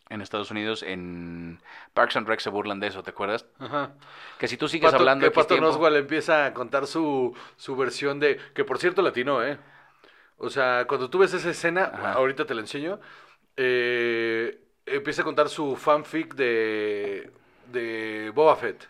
[0.10, 0.84] en Estados Unidos.
[0.84, 1.62] En
[1.94, 3.46] Parks and Rec se burlan de eso, ¿te acuerdas?
[3.60, 3.92] Ajá.
[4.38, 7.36] Que si tú sigues Pato- hablando que X Pato tiempo- Oswald empieza a contar su,
[7.58, 8.40] su versión de.
[8.54, 9.58] Que por cierto latino, ¿eh?
[10.38, 12.14] O sea, cuando tú ves esa escena, Ajá.
[12.14, 13.00] ahorita te la enseño.
[13.58, 17.32] eh, empieza a contar su fanfic de.
[17.72, 18.88] de Boba Fett.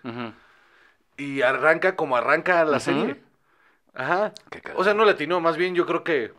[1.17, 3.21] Y arranca como arranca la serie.
[3.93, 4.32] Ajá.
[4.75, 6.32] O sea, no latino, más bien yo creo que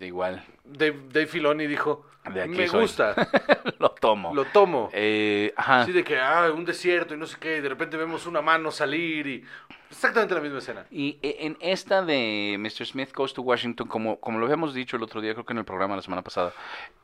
[0.00, 2.06] Igual, Dave, Dave Filoni dijo.
[2.32, 2.80] De aquí Me soy".
[2.82, 3.14] gusta,
[3.78, 4.34] lo tomo.
[4.34, 4.90] lo tomo.
[4.92, 5.82] Eh, ajá.
[5.82, 8.42] Así de que, ah, un desierto y no sé qué, y de repente vemos una
[8.42, 9.44] mano salir y...
[9.88, 10.86] Exactamente la misma escena.
[10.90, 12.84] Y e- en esta de Mr.
[12.84, 15.58] Smith Goes to Washington, como, como lo habíamos dicho el otro día, creo que en
[15.60, 16.52] el programa la semana pasada,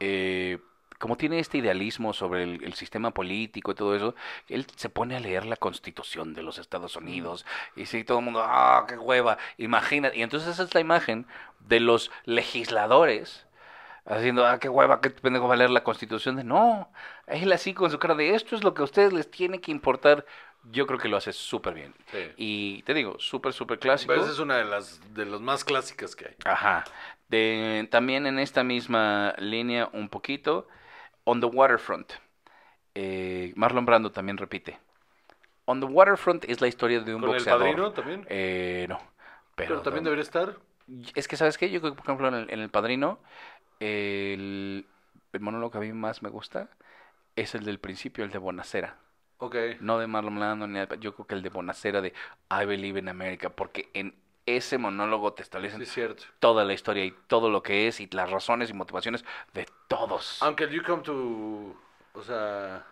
[0.00, 0.58] eh,
[1.02, 4.14] como tiene este idealismo sobre el, el sistema político y todo eso,
[4.48, 8.24] él se pone a leer la constitución de los Estados Unidos y sí, todo el
[8.24, 10.12] mundo, ah, qué hueva, imagina.
[10.14, 11.26] Y entonces esa es la imagen
[11.58, 13.48] de los legisladores
[14.06, 16.36] haciendo, ah, qué hueva, qué pendejo va a leer la constitución.
[16.36, 16.88] De no,
[17.26, 19.72] él así con su cara de esto es lo que a ustedes les tiene que
[19.72, 20.24] importar.
[20.70, 21.92] Yo creo que lo hace súper bien.
[22.12, 22.30] Sí.
[22.36, 24.12] Y te digo, súper, súper clásico.
[24.12, 26.36] Pero esa es una de las de las más clásicas que hay.
[26.44, 26.84] Ajá.
[27.28, 30.68] De, también en esta misma línea un poquito,
[31.24, 32.12] On the Waterfront.
[32.94, 34.78] Eh, Marlon Brando también repite.
[35.64, 37.60] On the Waterfront es la historia de un ¿Con el boxeador.
[37.62, 38.26] padrino también?
[38.28, 38.98] Eh, no.
[39.54, 40.56] Pero, Pero, también debería estar.
[41.14, 41.70] Es que, ¿sabes qué?
[41.70, 43.20] Yo creo que, por ejemplo, en el, en el Padrino,
[43.80, 44.86] el,
[45.32, 46.68] el monólogo que a mí más me gusta
[47.36, 48.96] es el del principio, el de Bonacera.
[49.38, 49.56] Ok.
[49.80, 52.12] No de Marlon Brando, ni de- yo creo que el de Bonacera de
[52.50, 54.14] I Believe in America, porque en
[54.46, 56.24] ese monólogo te establecen Sí, es cierto.
[56.38, 59.24] toda la historia y todo lo que es y las razones y motivaciones
[59.54, 60.42] de todos.
[60.42, 61.76] Aunque el You Come to...
[62.14, 62.84] O sea...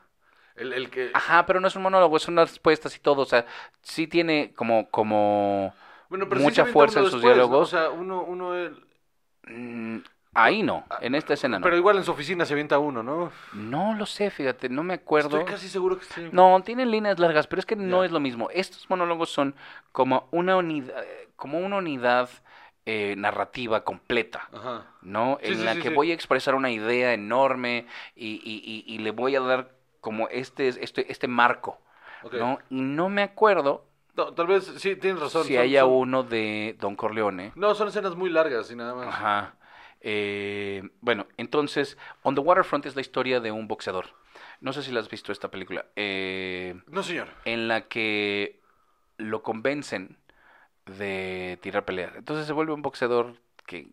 [0.56, 1.10] El, el que...
[1.14, 3.46] Ajá, pero no es un monólogo, es unas respuestas y todo, o sea,
[3.82, 5.72] sí tiene como como
[6.08, 7.42] Bueno, pero sí mucha avienta fuerza en sus después, ¿no?
[7.42, 7.68] diálogos.
[7.68, 8.22] O sea, uno...
[8.22, 8.84] uno el-
[9.46, 9.98] mm,
[10.34, 11.64] ahí no, en esta escena no.
[11.64, 13.32] Pero igual en su oficina se avienta uno, ¿no?
[13.54, 15.38] No lo sé, fíjate, no me acuerdo.
[15.38, 16.28] Estoy casi seguro que sí.
[16.30, 18.48] No, tienen líneas largas, pero es que no es lo mismo.
[18.52, 19.54] Estos monólogos son
[19.92, 20.94] como una unidad,
[21.40, 22.28] como una unidad
[22.86, 24.48] eh, narrativa completa.
[24.52, 24.86] Ajá.
[25.02, 25.38] ¿no?
[25.42, 28.94] Sí, en sí, la sí, que voy a expresar una idea enorme y, y- y-
[28.94, 31.80] y le voy a dar como este, este, este marco.
[32.32, 32.58] ¿no?
[32.70, 33.84] Y no me acuerdo
[34.16, 35.44] No, tal vez sí, tienes razón.
[35.44, 37.52] si son- haya son- uno de Don Corleone.
[37.54, 39.08] No, son escenas muy largas y nada más.
[39.08, 39.54] Ajá.
[40.02, 44.06] Eh, bueno, entonces, On the Waterfront es la historia de un boxeador.
[44.60, 45.86] No sé si la has visto esta película.
[45.96, 47.28] eh, No, señor.
[47.44, 48.60] en la que
[49.18, 50.16] lo convencen
[50.98, 52.14] de tirar peleas.
[52.16, 53.88] Entonces se vuelve un boxeador que,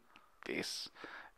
[0.45, 0.91] es,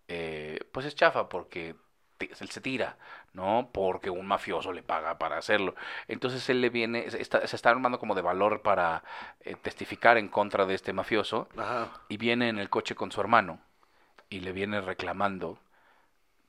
[0.07, 1.75] eh, pues es chafa porque
[2.19, 2.97] él se tira,
[3.33, 3.69] ¿no?
[3.71, 5.75] Porque un mafioso le paga para hacerlo.
[6.07, 9.03] Entonces él le viene, se está, se está armando como de valor para
[9.41, 11.89] eh, testificar en contra de este mafioso Ajá.
[12.09, 13.61] y viene en el coche con su hermano
[14.29, 15.59] y le viene reclamando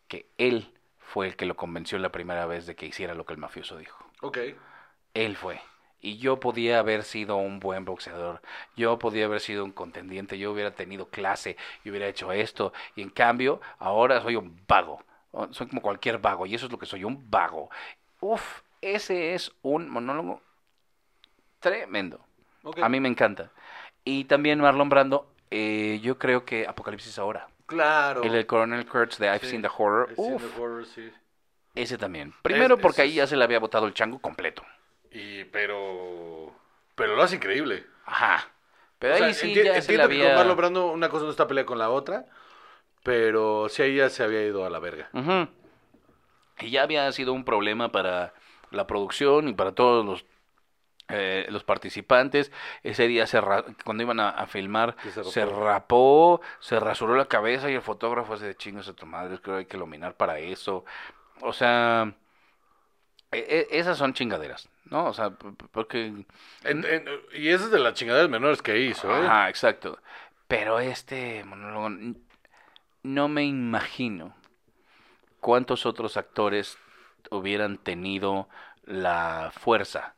[0.08, 3.32] que él fue el que lo convenció la primera vez de que hiciera lo que
[3.32, 4.04] el mafioso dijo.
[4.20, 4.38] Ok.
[5.14, 5.60] Él fue.
[6.02, 8.40] Y yo podía haber sido un buen boxeador.
[8.76, 10.38] Yo podía haber sido un contendiente.
[10.38, 12.72] Yo hubiera tenido clase y hubiera hecho esto.
[12.96, 15.02] Y en cambio, ahora soy un vago.
[15.32, 16.46] O- Soy como cualquier vago.
[16.46, 17.68] Y eso es lo que soy, un vago.
[18.20, 20.40] Uf, ese es un monólogo
[21.58, 22.20] tremendo.
[22.82, 23.50] A mí me encanta.
[24.04, 27.48] Y también Marlon Brando, eh, yo creo que Apocalipsis ahora.
[27.66, 28.22] Claro.
[28.22, 29.48] El del Coronel Kurtz de I've Sí.
[29.50, 30.08] Seen the Horror.
[30.10, 31.12] I've seen Uf, the horror, sí.
[31.74, 32.34] ese también.
[32.42, 34.64] Primero Es- porque ahí ya se le había botado el chango completo.
[35.10, 36.54] Y, pero...
[36.94, 37.86] Pero lo hace increíble.
[38.04, 38.48] Ajá.
[38.98, 40.36] Pero O sea, ahí sí enti- ya se le entiendo que con había...
[40.36, 42.26] Marlon Brando una cosa no está pelea con la otra,
[43.02, 45.08] pero sí ahí ya se había ido a la verga.
[46.58, 48.34] Y ya había sido un problema para
[48.70, 50.26] la producción y para todos los
[51.08, 52.52] eh, los participantes.
[52.82, 54.94] Ese día se ra- cuando iban a, a filmar
[55.24, 59.40] se rapó, se rasuró la cabeza y el fotógrafo hace de chingos a tu madre,
[59.40, 60.84] creo que hay que iluminar para eso.
[61.40, 62.12] O sea,
[63.32, 65.06] e- e- esas son chingaderas, ¿no?
[65.06, 66.06] O sea, porque
[66.64, 69.26] En- en- y esa es de las chingaderas menores que hizo, ¿eh?
[69.26, 69.98] Ajá, exacto.
[70.48, 71.90] Pero este monólogo,
[73.02, 74.34] no me imagino
[75.40, 76.76] cuántos otros actores
[77.30, 78.48] hubieran tenido
[78.84, 80.14] la fuerza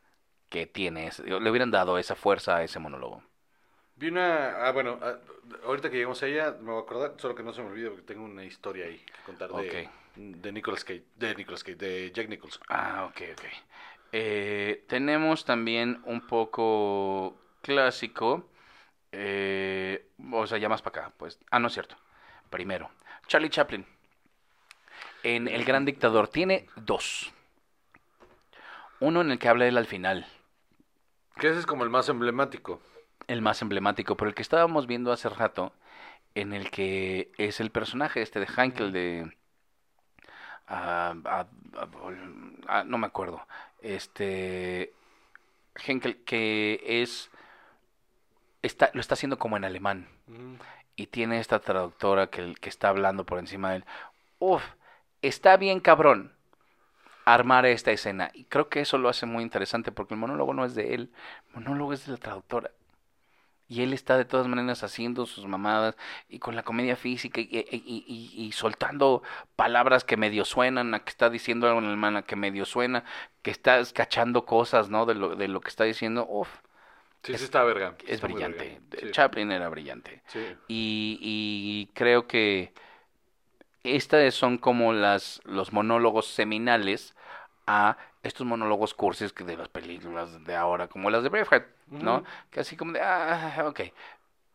[0.49, 3.23] que tiene, ese- le hubieran dado esa fuerza a ese monólogo.
[3.95, 4.65] Vi una.
[4.67, 5.17] Ah, bueno, ah,
[5.65, 7.89] ahorita que lleguemos a ella, me voy a acordar, solo que no se me olvide
[7.89, 11.03] porque tengo una historia ahí que contar de, de Nicolas Cage.
[11.15, 12.63] De Nicolas Cage, de Jack Nicholson.
[12.67, 13.43] Ah, ok, ok.
[14.11, 18.49] Eh, tenemos también un poco clásico,
[19.11, 21.39] eh, o sea, ya más para acá, pues.
[21.49, 21.95] Ah, no es cierto.
[22.49, 22.91] Primero,
[23.27, 23.85] Charlie Chaplin.
[25.23, 27.31] En El Gran Dictador tiene dos.
[28.99, 30.27] Uno en el que habla él al final,
[31.39, 32.81] Que ese es como el más emblemático.
[33.27, 35.73] El más emblemático, pero el que estábamos viendo hace rato,
[36.35, 39.37] en el que es el personaje este de Heinkel de...
[40.67, 41.47] ah, ah,
[42.67, 43.45] ah, no me acuerdo.
[43.81, 44.93] Este...
[45.75, 47.31] Henkel, que es...
[48.61, 50.07] Está, lo está haciendo como en alemán.
[50.95, 53.85] Y tiene esta traductora que, que está hablando por encima de él.
[54.39, 54.63] Uf,
[55.21, 56.33] está bien cabrón
[57.25, 58.31] armar esta escena.
[58.33, 61.11] Y creo que eso lo hace muy interesante porque el monólogo no es de él,
[61.49, 62.71] el monólogo es de la traductora.
[63.73, 65.95] Y él está de todas maneras haciendo sus mamadas
[66.29, 69.23] y con la comedia física y, y- y- y- soltando
[69.55, 73.03] palabras que medio suenan, a que está diciendo algo en alemán, a que medio suena,
[73.41, 75.07] que está cachando cosas, ¿no?
[75.07, 76.27] De lo, de lo que está diciendo.
[76.29, 76.49] Uf,
[77.23, 77.95] Sí, Es- sí está verga.
[78.05, 78.81] es está brillante.
[78.99, 79.11] Sí.
[79.11, 80.21] Chaplin era brillante.
[80.27, 80.39] Sí.
[80.67, 82.73] Y, y creo que
[83.83, 87.15] estas son como las, los monólogos seminales
[87.67, 92.17] a estos monólogos cursis que de las películas de ahora, como las de Braveheart, ¿no?
[92.17, 92.25] Ujú.
[92.49, 93.81] Que así como de, ah, ok.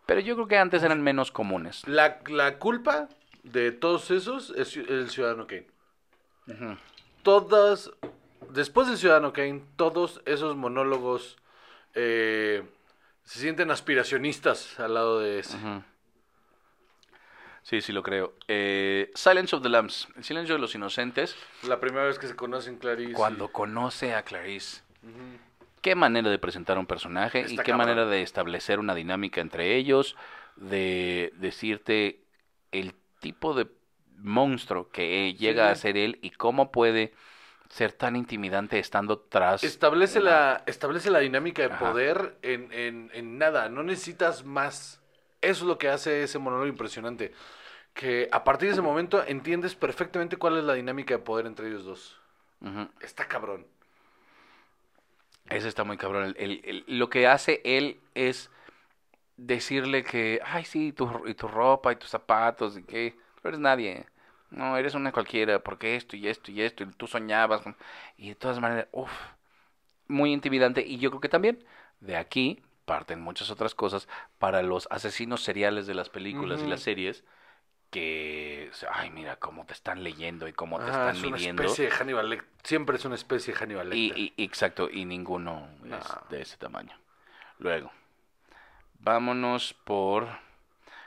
[0.06, 1.86] Pero yo creo que antes eran menos comunes.
[1.86, 3.08] La, la culpa
[3.42, 5.66] de todos esos es el Ciudadano Kane.
[7.22, 7.90] Todas,
[8.48, 11.36] después del Ciudadano Kane, todos esos monólogos
[11.94, 12.62] eh,
[13.24, 15.58] se sienten aspiracionistas al lado de ese.
[15.58, 15.82] Ujú.
[17.68, 18.32] Sí, sí lo creo.
[18.48, 22.34] Eh, Silence of the Lambs, El silencio de los inocentes, La primera vez que se
[22.34, 23.12] conocen Clarice.
[23.12, 24.80] cuando conoce a Clarice.
[25.82, 30.16] Qué manera de presentar un personaje y qué manera de establecer una dinámica entre ellos,
[30.56, 32.22] de decirte
[32.72, 33.66] el tipo de
[34.16, 35.72] monstruo que llega Sí.
[35.72, 37.12] a ser él y cómo puede
[37.68, 41.90] ser tan intimidante estando tras Establece una- la, establece la dinámica de Ajá.
[41.92, 43.68] poder en, en, en nada.
[43.68, 45.02] No necesitas más.
[45.42, 47.32] Eso es lo que hace ese monólogo impresionante.
[47.98, 51.66] Que a partir de ese momento entiendes perfectamente cuál es la dinámica de poder entre
[51.66, 52.16] ellos dos.
[53.00, 53.66] Está cabrón.
[55.50, 56.26] Ese está muy cabrón.
[56.26, 58.50] El- el- el- lo que hace él es
[59.36, 63.58] decirle que, ay, sí, tu, y tu ropa y tus zapatos y que no eres
[63.58, 64.06] nadie.
[64.50, 67.62] No, eres una cualquiera, porque esto y esto y esto, y tú soñabas.
[67.62, 67.76] con-
[68.16, 69.10] Y de todas maneras, uff,
[70.06, 70.86] muy intimidante.
[70.86, 71.64] Y yo creo que también
[71.98, 74.06] de aquí parten muchas otras cosas
[74.38, 77.24] para los asesinos seriales de las películas y las series
[77.90, 81.62] que, ay, mira cómo te están leyendo y cómo te Ajá, están es una midiendo.
[81.62, 82.48] especie de Hannibal Lecter.
[82.62, 84.18] Siempre es una especie de Hannibal Lecter.
[84.18, 85.96] y- exacto, y ninguno No.
[85.98, 86.96] es de ese tamaño.
[87.58, 87.90] Luego,
[89.00, 90.28] vámonos por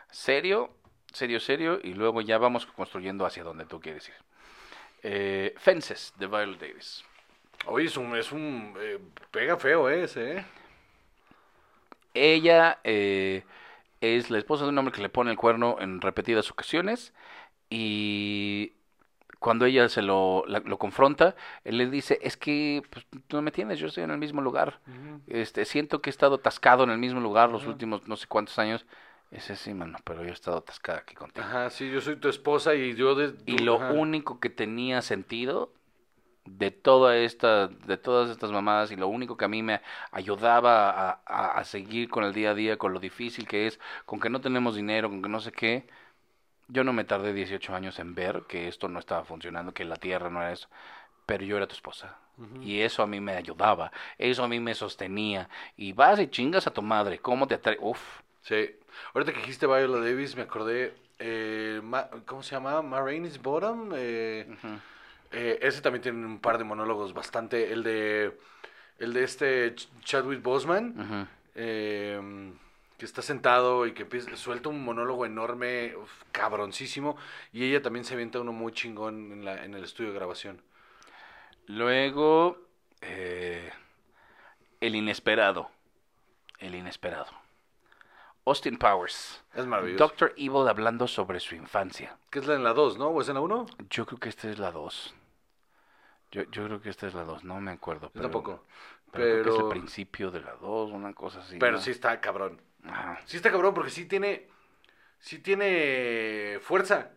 [0.09, 0.73] serio,
[1.13, 4.15] serio, serio, y luego ya vamos construyendo hacia donde tú quieres ir.
[5.03, 7.03] Eh, Fences, de Viola Davis.
[7.67, 8.15] Oye, es un...
[8.15, 10.45] Es un eh, pega feo ese, ¿eh?
[12.13, 13.43] Ella eh,
[14.01, 17.13] es la esposa de un hombre que le pone el cuerno en repetidas ocasiones
[17.69, 18.73] y
[19.39, 23.41] cuando ella se lo, la- lo confronta, él le dice, es que pues, tú no
[23.41, 24.79] me tienes, yo estoy en el mismo lugar.
[25.27, 28.59] Este, siento que he estado atascado en el mismo lugar los últimos no sé cuántos
[28.59, 28.85] años.
[29.31, 31.47] Ese sí, mano, pero yo he estado atascada aquí contigo.
[31.47, 33.15] Ajá, sí, yo soy tu esposa y yo...
[33.15, 33.93] De, Y lo ajá.
[33.93, 35.73] único que tenía sentido
[36.45, 40.89] de toda esta, de todas estas mamadas y lo único que a mí me ayudaba
[40.89, 44.19] a, a- a seguir con el día a día, con lo difícil que es, con
[44.19, 45.87] que no tenemos dinero, con que no sé qué,
[46.67, 49.97] yo no me tardé 18 años en ver que esto no estaba funcionando, que la
[49.97, 50.69] tierra no era eso,
[51.25, 52.17] pero yo era tu esposa.
[52.63, 55.49] Y eso a mí me ayudaba, eso a mí me sostenía.
[55.77, 57.77] Y vas y chingas a tu madre, ¿cómo te atrae?
[57.81, 57.99] Uf,
[58.43, 58.69] Sí.
[59.13, 60.95] Ahorita que dijiste Viola Davis, me acordé...
[61.19, 61.81] eh,
[62.25, 62.81] ¿Cómo se llama?
[62.81, 63.91] Ma Rainey's Bottom.
[63.95, 64.47] Eh,
[65.31, 67.71] eh, ese también tiene un par de monólogos bastante...
[67.71, 68.37] El de...
[68.99, 71.27] El de este Ch- Chadwick Boseman.
[71.55, 72.53] eh,
[72.97, 77.17] que está sentado y que suelta un monólogo enorme, uf, cabroncísimo,
[77.51, 80.61] y ella también se avienta uno muy chingón en, la, en el estudio de grabación.
[81.67, 82.59] Luego,
[83.01, 83.71] eh,
[84.81, 85.69] el inesperado.
[86.59, 87.31] El inesperado.
[88.45, 89.43] Austin Powers.
[89.53, 90.03] Es maravilloso.
[90.03, 92.17] Doctor Evil hablando sobre su infancia.
[92.29, 93.07] Que es la en la 2, ¿no?
[93.07, 93.65] ¿O es en la 1?
[93.89, 95.15] Yo creo que esta es la 2.
[96.31, 98.09] Yo, yo creo que esta es la 2, no me acuerdo.
[98.13, 98.65] Pero, tampoco.
[99.11, 101.57] Pero, creo que es el principio de la 2, una cosa así.
[101.59, 101.77] pero ¿no?
[101.81, 102.61] sí está cabrón.
[102.85, 103.19] Ajá.
[103.25, 104.47] Sí está cabrón porque sí tiene...
[105.19, 107.11] Sí tiene fuerza.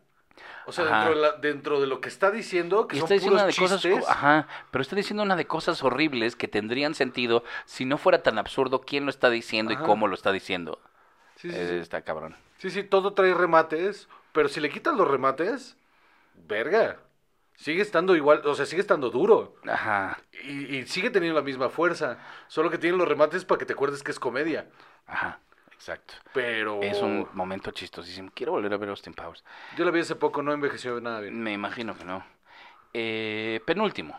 [0.67, 3.15] O sea, dentro de, la- dentro de lo que está diciendo, que Y son está
[3.15, 4.09] diciendo una de cosas, chistes.
[4.09, 8.37] ajá, pero está diciendo una de cosas horribles que tendrían sentido si no fuera tan
[8.39, 9.83] absurdo quién lo está diciendo Ajá.
[9.83, 10.81] y cómo lo está diciendo.
[11.37, 11.75] Sí, sí, Eh, sí.
[11.77, 12.37] Está cabrón.
[12.59, 15.77] Sí, sí, todo trae remates, pero si le quitas los remates,
[16.35, 16.99] verga.
[17.57, 19.57] Sigue estando igual, o sea, sigue estando duro.
[19.67, 22.19] Ajá, Y, y sigue teniendo la misma fuerza.
[22.49, 24.69] Solo que tiene los remates para que te acuerdes que es comedia.
[25.07, 25.39] ajá,
[25.73, 26.15] exacto.
[26.33, 26.83] Pero.
[26.83, 28.31] Es un momento chistosísimo.
[28.35, 29.45] Quiero volver a ver Austin Powers.
[29.77, 31.41] Yo la vi hace poco, no envejeció nada bien.
[31.43, 32.25] Me imagino que no.
[32.93, 34.19] Eh, penúltimo.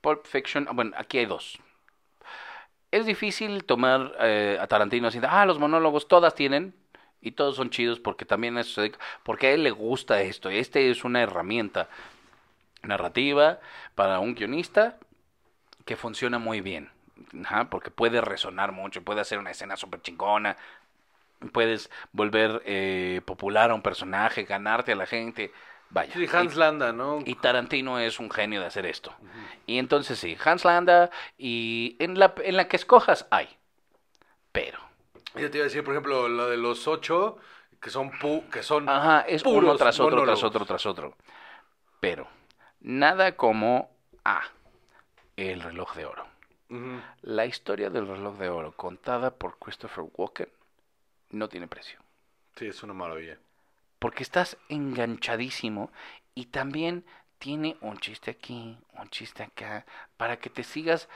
[0.00, 0.66] Pulp Fiction.
[0.68, 1.58] ah, Bueno, aquí hay dos.
[2.90, 6.74] Es difícil tomar eh, a Tarantino así, de, ah, los monólogos todas tienen
[7.22, 8.76] y todos son chidos porque también es,
[9.22, 10.50] porque a él le gusta esto.
[10.50, 11.88] Este es una herramienta
[12.82, 13.60] narrativa
[13.94, 14.98] para un guionista
[15.84, 16.90] que funciona muy bien.
[17.44, 20.56] Ajá, porque puede resonar mucho, puede hacer una escena súper chingona,
[21.52, 25.52] puedes volver eh, popular a un personaje, ganarte a la gente.
[25.90, 26.12] Vaya.
[26.14, 27.20] Sí, y- Hans Landa, ¿no?
[27.24, 29.14] y Tarantino es un genio de hacer esto.
[29.66, 33.48] Y entonces sí, Hans Landa y en la, en la que escojas hay.
[34.52, 34.78] Pero,
[35.34, 37.38] Ya te iba a decir, por ejemplo, la de los ocho,
[37.80, 41.16] que son pu que son ajá, es uno tras otro, tras otro, tras otro.
[42.00, 42.28] Pero,
[42.80, 43.90] nada como
[44.24, 44.42] A,
[45.36, 46.26] el reloj de oro.
[47.20, 50.48] La historia del reloj de oro contada por Christopher Walken
[51.30, 52.00] no tiene precio.
[52.56, 53.38] Sí, es una maravilla.
[53.98, 55.92] Porque estás enganchadísimo
[56.34, 57.04] y también
[57.38, 59.84] tiene un chiste aquí, un chiste acá,
[60.16, 61.08] para que te sigas,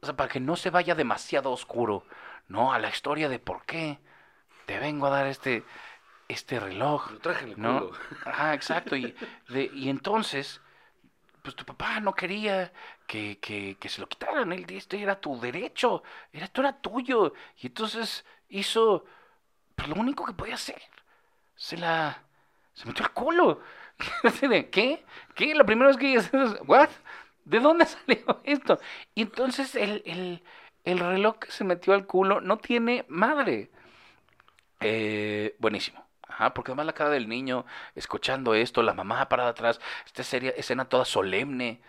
[0.00, 2.02] o sea, para que no se vaya demasiado oscuro,
[2.48, 2.72] ¿no?
[2.72, 3.98] A la historia de por qué
[4.66, 5.64] te vengo a dar este,
[6.28, 7.80] este reloj, Lo traje en el ¿no?
[7.90, 7.98] culo.
[8.26, 9.14] Ah, exacto, y,
[9.48, 10.60] de- y entonces,
[11.42, 12.72] pues tu papá no quería
[13.06, 17.32] que, que, que se lo quitaran, él este era tu derecho, era, esto era tuyo,
[17.58, 19.04] y entonces hizo
[19.76, 20.82] pues, lo único que podía hacer,
[21.56, 22.22] se la,
[22.74, 23.60] se metió al culo.
[24.70, 25.04] ¿Qué?
[25.34, 25.54] ¿Qué?
[25.54, 26.18] La primera vez que
[26.66, 26.90] ¿What?
[27.44, 28.78] ¿De dónde salió esto?
[29.14, 30.42] Y entonces el, el,
[30.86, 33.70] el reloj que se metió al culo no tiene madre.
[34.80, 36.04] Eh, buenísimo.
[36.28, 40.54] Ajá, porque además la cara del niño escuchando esto, la mamá parada atrás, esta serie,
[40.56, 41.80] escena toda solemne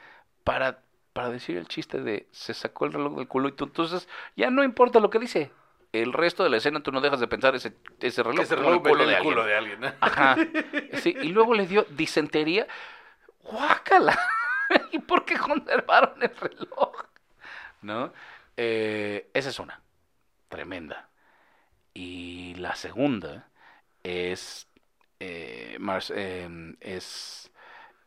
[0.44, 0.80] para,
[1.14, 4.50] para decir el chiste de se sacó el reloj del culo y tú entonces ya
[4.50, 5.52] no importa lo que dice.
[5.94, 8.70] El resto de la escena tú no dejas de pensar ese, ese reloj, Ese como
[8.70, 9.48] el reloj culo de el culo alguien.
[9.48, 9.84] de alguien.
[9.86, 9.98] ¿eh?
[10.02, 10.36] Ajá.
[11.02, 12.68] Sí, y luego le dio disentería.
[13.42, 14.18] ¡Guácala!
[14.92, 17.06] ¿Y por qué conservaron el reloj?
[17.82, 18.12] ¿No?
[18.58, 19.82] Eh, esa es una.
[20.50, 21.10] Tremenda.
[21.94, 23.50] Y la segunda
[24.04, 24.68] es.
[25.20, 27.52] eh, Mars- eh, es.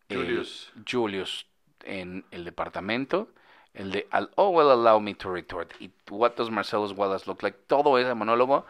[0.09, 0.73] el Julius.
[0.91, 1.47] Julius
[1.85, 3.29] en el departamento.
[3.75, 5.73] El de I'll, Oh, well, allow me to retort.
[5.81, 7.57] Y What does Marcellus Wallace look like?
[7.69, 8.67] Todo ese monólogo.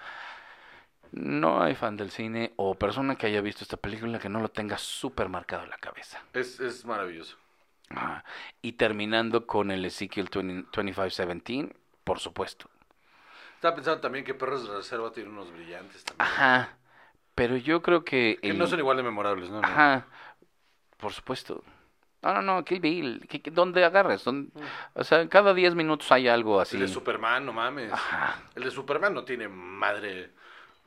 [1.12, 4.49] No hay fan del cine o persona que haya visto esta película que no lo
[4.51, 6.23] tenga súper marcado en la cabeza.
[6.35, 7.37] Es, es maravilloso.
[8.62, 11.74] Y terminando con el Ezekiel 20 2517,
[12.05, 12.68] por supuesto.
[13.57, 16.26] Estaba pensando también que Perros de Reserva tiene unos brillantes también.
[16.26, 16.76] Ajá.
[17.35, 18.38] Pero yo creo que...
[18.40, 19.61] Que el- no son igual de memorables, ¿no?
[19.61, 19.66] no.
[19.66, 20.07] Ajá.
[20.96, 21.62] Por supuesto.
[22.22, 23.26] No, no, no, Kill Bill.
[23.29, 24.24] ¿Qué- qué- ¿Dónde agarras?
[24.24, 24.50] ¿Dónde-
[24.94, 26.76] O sea, cada 10 minutos hay algo así.
[26.76, 27.92] El de Superman, no mames.
[27.92, 28.42] Ajá.
[28.55, 30.31] El de Superman no tiene madre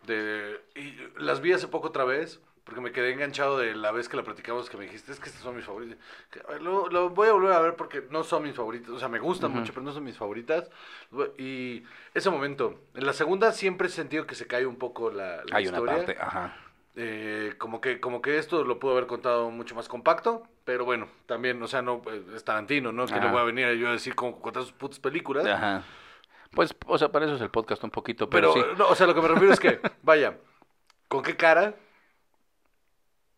[0.05, 0.61] de...
[0.75, 4.15] Y las vi hace poco otra vez, porque me quedé enganchado de la vez que
[4.15, 7.33] la platicamos que me dijiste, es que estas son mis ver, Lo, lo voy a
[7.33, 9.91] volver a ver porque no son mis favoritas, o sea, me gustan mucho, pero no
[9.91, 10.69] son mis favoritas.
[11.37, 15.43] Y ese momento, en la segunda siempre he sentido que se cae un poco la,
[15.45, 15.95] la Hay una historia.
[15.97, 16.57] parte, ajá.
[16.95, 21.07] Eh, como que como que esto lo pudo haber contado mucho más compacto, pero bueno,
[21.25, 23.07] también, o sea, no eh, es Tarantino, ¿no?
[23.07, 25.45] Que no voy a venir yo a decir cómo contar sus putas películas.
[25.47, 25.83] Ajá.
[26.51, 28.71] Pues, o sea, para eso es el podcast un poquito, pero, Pero, sí.
[28.77, 30.37] no, o sea, lo que me refiero es que, vaya,
[31.07, 31.73] ¿con qué cara?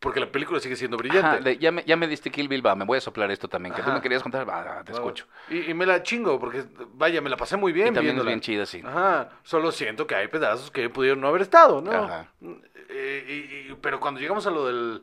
[0.06, 1.28] Porque la película sigue siendo brillante.
[1.28, 3.48] Ajá, de- ya, me, ya me diste Kill Bill, va, me voy a soplar esto
[3.48, 5.26] también, que tú me querías contar, va, te escucho.
[5.50, 6.64] Y, y me la chingo, porque,
[6.94, 8.30] vaya, me la pasé muy bien y también viéndola.
[8.30, 8.84] es bien chida, sí.
[8.86, 11.92] Ajá, solo siento que hay pedazos que pudieron no haber estado, ¿no?
[11.92, 12.28] Ajá.
[12.90, 13.26] Eh,
[13.68, 15.02] y- y- pero cuando llegamos a lo del...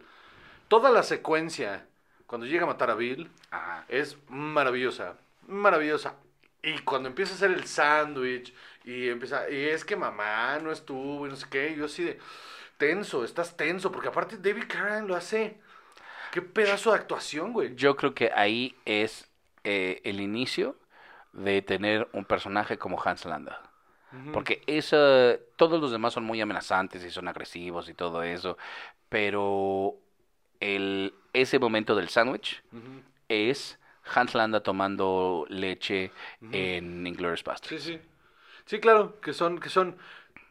[0.68, 1.84] Toda la secuencia,
[2.28, 3.84] cuando llega a matar a Bill, Ajá.
[3.88, 5.16] es maravillosa,
[5.48, 6.14] maravillosa.
[6.62, 11.26] Y cuando empieza a hacer el sándwich y empieza, y es que mamá no estuvo
[11.26, 12.18] y no sé qué, yo así de
[12.82, 15.60] tenso, estás tenso, porque aparte David Carradine lo hace.
[16.32, 17.76] Qué pedazo de actuación, güey.
[17.76, 19.30] Yo creo que ahí es
[19.62, 20.74] eh, el inicio
[21.32, 23.62] de tener un personaje como Hans Landa.
[24.34, 28.58] Porque esa, todos los demás son muy amenazantes y son agresivos y todo eso,
[29.08, 29.94] pero
[30.60, 32.62] el, ese momento del sándwich
[33.28, 33.78] es
[34.14, 36.10] Hans Landa tomando leche
[36.50, 37.82] en Inglourious Basterds.
[37.82, 38.00] Sí, sí.
[38.66, 39.96] Sí, claro, que son, que son,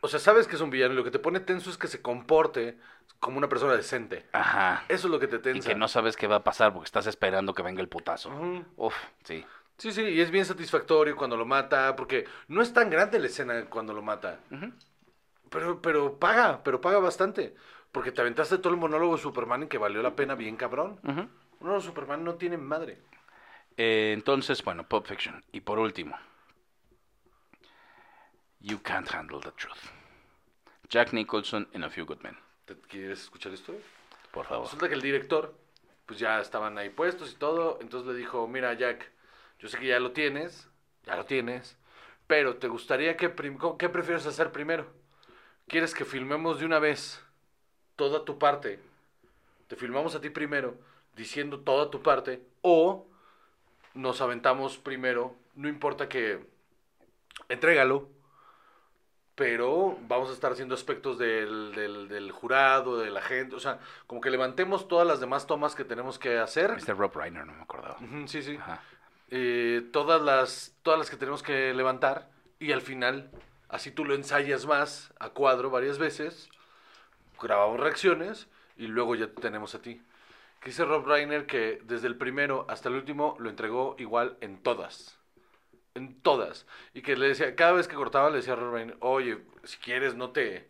[0.01, 1.87] o sea, sabes que es un villano y lo que te pone tenso es que
[1.87, 2.77] se comporte
[3.19, 4.25] como una persona decente.
[4.33, 4.83] Ajá.
[4.89, 5.69] Eso es lo que te Y tensa.
[5.69, 8.29] que no sabes qué va a pasar porque estás esperando que venga el putazo.
[8.29, 8.65] Ujú.
[8.77, 9.45] Uf, sí.
[9.77, 13.27] Sí, sí, y es bien satisfactorio cuando lo mata, porque no es tan grande la
[13.27, 14.39] escena cuando lo mata.
[14.51, 14.71] Ujú.
[15.49, 17.55] Pero, pero paga, pero paga bastante.
[17.91, 20.99] Porque te aventaste todo el monólogo de Superman y que valió la pena bien cabrón.
[21.03, 21.27] Ujú.
[21.59, 22.99] Uno de Superman no tiene madre.
[23.77, 25.43] Eh, entonces, bueno, Pulp Fiction.
[25.51, 26.17] Y por último,
[28.63, 29.89] You Can't Handle the Truth.
[30.87, 32.37] Jack Nicholson in A Few Good Men.
[32.65, 33.73] ¿Te quieres escuchar esto?
[34.31, 34.65] Por favor.
[34.65, 35.55] Resulta que el director,
[36.05, 39.09] pues ya estaban ahí puestos y todo, entonces le dijo, mira Jack,
[39.59, 40.67] yo sé que ya lo tienes,
[41.05, 41.77] ya lo tienes,
[42.27, 43.33] pero ¿te gustaría que,
[43.79, 44.85] qué prefieres hacer primero?
[45.67, 47.23] ¿Quieres que filmemos de una vez
[47.95, 48.79] toda tu parte?
[49.67, 50.77] Te filmamos a ti primero,
[51.15, 53.07] diciendo toda tu parte, o
[53.93, 56.45] nos aventamos primero, no importa que,
[57.49, 58.09] entrégalo,
[59.35, 63.79] pero vamos a estar haciendo aspectos del, del, del jurado, de la gente, o sea,
[64.07, 66.71] como que levantemos todas las demás tomas que tenemos que hacer.
[66.73, 66.97] Mr.
[66.97, 67.97] Rob Reiner, no me acordaba.
[68.25, 68.57] Sí, sí.
[68.57, 68.81] Ajá.
[69.33, 72.29] Eh, todas, las, todas las que tenemos que levantar
[72.59, 73.31] y al final,
[73.69, 76.49] así tú lo ensayas más a cuadro varias veces,
[77.41, 80.01] grabamos reacciones y luego ya te tenemos a ti.
[80.59, 84.61] Que dice Rob Reiner que desde el primero hasta el último lo entregó igual en
[84.61, 85.17] todas.
[85.93, 86.65] En todas.
[86.93, 90.15] Y que le decía, cada vez que cortaba le decía a Reiner, oye, si quieres
[90.15, 90.69] no te,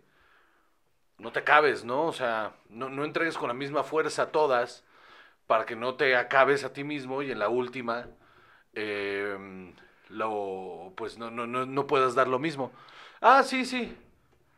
[1.18, 2.08] no te acabes, ¿no?
[2.08, 4.84] O sea, no, no entregues con la misma fuerza todas
[5.48, 8.08] para que no te acabes a ti mismo y en la última
[8.74, 9.38] eh,
[10.10, 12.72] lo, pues no, no, no, no puedas dar lo mismo.
[13.22, 13.96] Ah, sí, sí.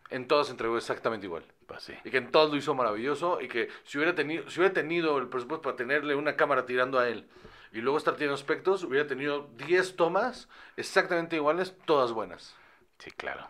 [0.09, 1.43] En todas entregó exactamente igual.
[1.67, 1.93] Pues sí.
[2.03, 5.17] Y que en todas lo hizo maravilloso y que si hubiera tenido, si hubiera tenido
[5.17, 7.27] el presupuesto para tenerle una cámara tirando a él
[7.73, 10.47] y luego estar tirando aspectos, hubiera tenido 10 tomas
[10.77, 12.55] exactamente iguales, todas buenas.
[12.99, 13.47] Sí, claro.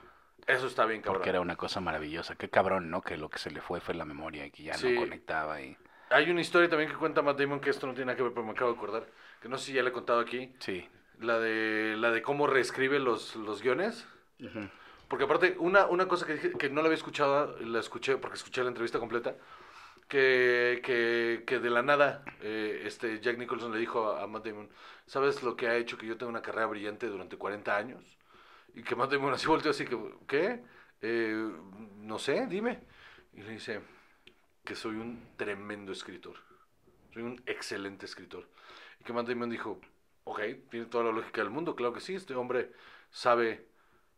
[0.47, 1.19] Eso está bien, cabrón.
[1.19, 2.35] Porque era una cosa maravillosa.
[2.35, 3.01] Qué cabrón, ¿no?
[3.01, 4.91] Que lo que se le fue fue la memoria y que ya Sí.
[4.93, 5.77] no conectaba y...
[6.09, 8.33] Hay una historia también que cuenta Matt Damon que esto no tiene nada que ver,
[8.33, 9.07] pero me acabo de acordar.
[9.41, 10.53] Que no sé si ya le he contado aquí.
[10.59, 10.87] Sí.
[11.19, 14.05] La de, la de cómo reescribe los, los guiones.
[15.07, 18.35] Porque aparte, una, una cosa que dije que no la había escuchado, la escuché porque
[18.35, 19.35] escuché la entrevista completa,
[20.13, 24.45] que, que, que de la nada eh, este Jack Nicholson le dijo a, a Matt
[24.45, 24.69] Damon,
[25.07, 28.19] ¿sabes lo que ha hecho que yo tenga una carrera brillante durante 40 años?
[28.75, 29.97] Y que Matt Damon así volteó así que,
[30.27, 30.63] ¿qué?
[31.01, 31.51] Eh,
[31.97, 32.83] no sé, dime.
[33.33, 33.81] Y le dice
[34.63, 36.35] que soy un tremendo escritor.
[37.11, 38.47] Soy un excelente escritor.
[38.99, 39.81] Y que Matt Damon dijo,
[40.25, 42.71] ok, tiene toda la lógica del mundo, claro que sí, este hombre
[43.09, 43.65] sabe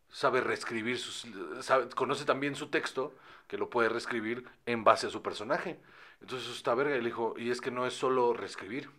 [0.10, 1.26] sabe reescribir sus
[1.62, 3.14] sabe- conoce también su texto
[3.48, 5.80] que lo puede reescribir en base a su personaje.
[6.22, 6.96] Entonces está verga.
[6.96, 8.90] Y le dijo y es que no es solo reescribir.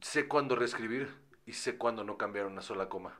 [0.00, 1.14] Sé cuándo reescribir
[1.46, 3.18] y sé cuándo no cambiar una sola coma.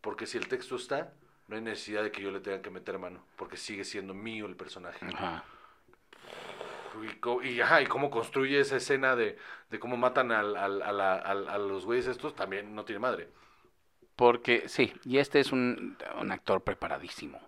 [0.00, 1.12] Porque si el texto está
[1.48, 4.44] no hay necesidad de que yo le tenga que meter mano porque sigue siendo mío
[4.46, 5.44] el personaje Ajá.
[7.42, 9.38] y, y, ajá, y cómo construye esa escena de,
[9.70, 12.98] de cómo matan al, al- a, la- al- a los güeyes estos también no tiene
[12.98, 13.30] madre
[14.18, 17.38] Porque sí, y este es un, un actor preparadísimo,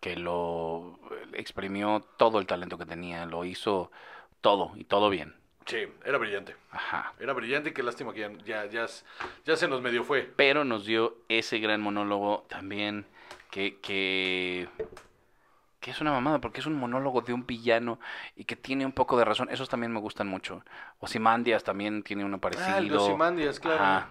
[0.00, 0.98] que lo
[1.34, 3.90] exprimió todo el talento que tenía, lo hizo
[4.40, 5.34] todo y todo bien.
[5.66, 7.12] sí era brillante Ajá.
[7.20, 8.86] Era brillante y qué lástima que ya, ya,
[9.44, 10.22] ya, se nos medio fue.
[10.34, 13.04] Pero nos dio ese gran monólogo también
[13.50, 14.66] que, que,
[15.78, 18.00] que es una mamada, porque es un monólogo de un villano
[18.34, 19.50] y que tiene un poco de razón.
[19.50, 20.64] Esos también me gustan mucho.
[21.00, 22.76] Ozymandias también tiene uno parecido.
[22.76, 23.84] Ah, el de Ozymandias, claro.
[23.84, 24.08] Ajá.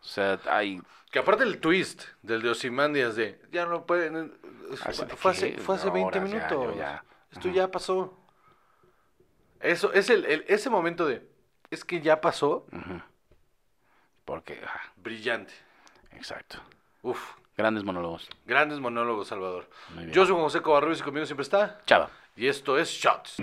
[0.00, 0.80] O sea, hay...
[1.10, 4.38] Que aparte el twist del de Ozymandias de ya no pueden.
[4.84, 6.76] Hace- Fue hace, fue hace 20 Horas ya, minutos.
[6.76, 7.04] ya.
[7.32, 7.56] Esto Ajá.
[7.56, 8.14] ya pasó.
[9.60, 11.26] Eso es el, el- ese momento de
[11.70, 12.66] es que ya pasó.
[12.72, 13.00] ujú.
[14.24, 15.54] Porque, ajá, Brillante.
[16.12, 16.58] exacto.
[17.02, 17.18] Uf,
[17.56, 18.28] Grandes monólogos.
[18.44, 19.68] grandes monólogos, Salvador.
[20.12, 21.80] Yo soy José Covarrubias y conmigo siempre está.
[21.86, 22.10] Chava.
[22.36, 23.36] Y esto es Shots.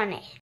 [0.00, 0.30] Tacomunin Producciones.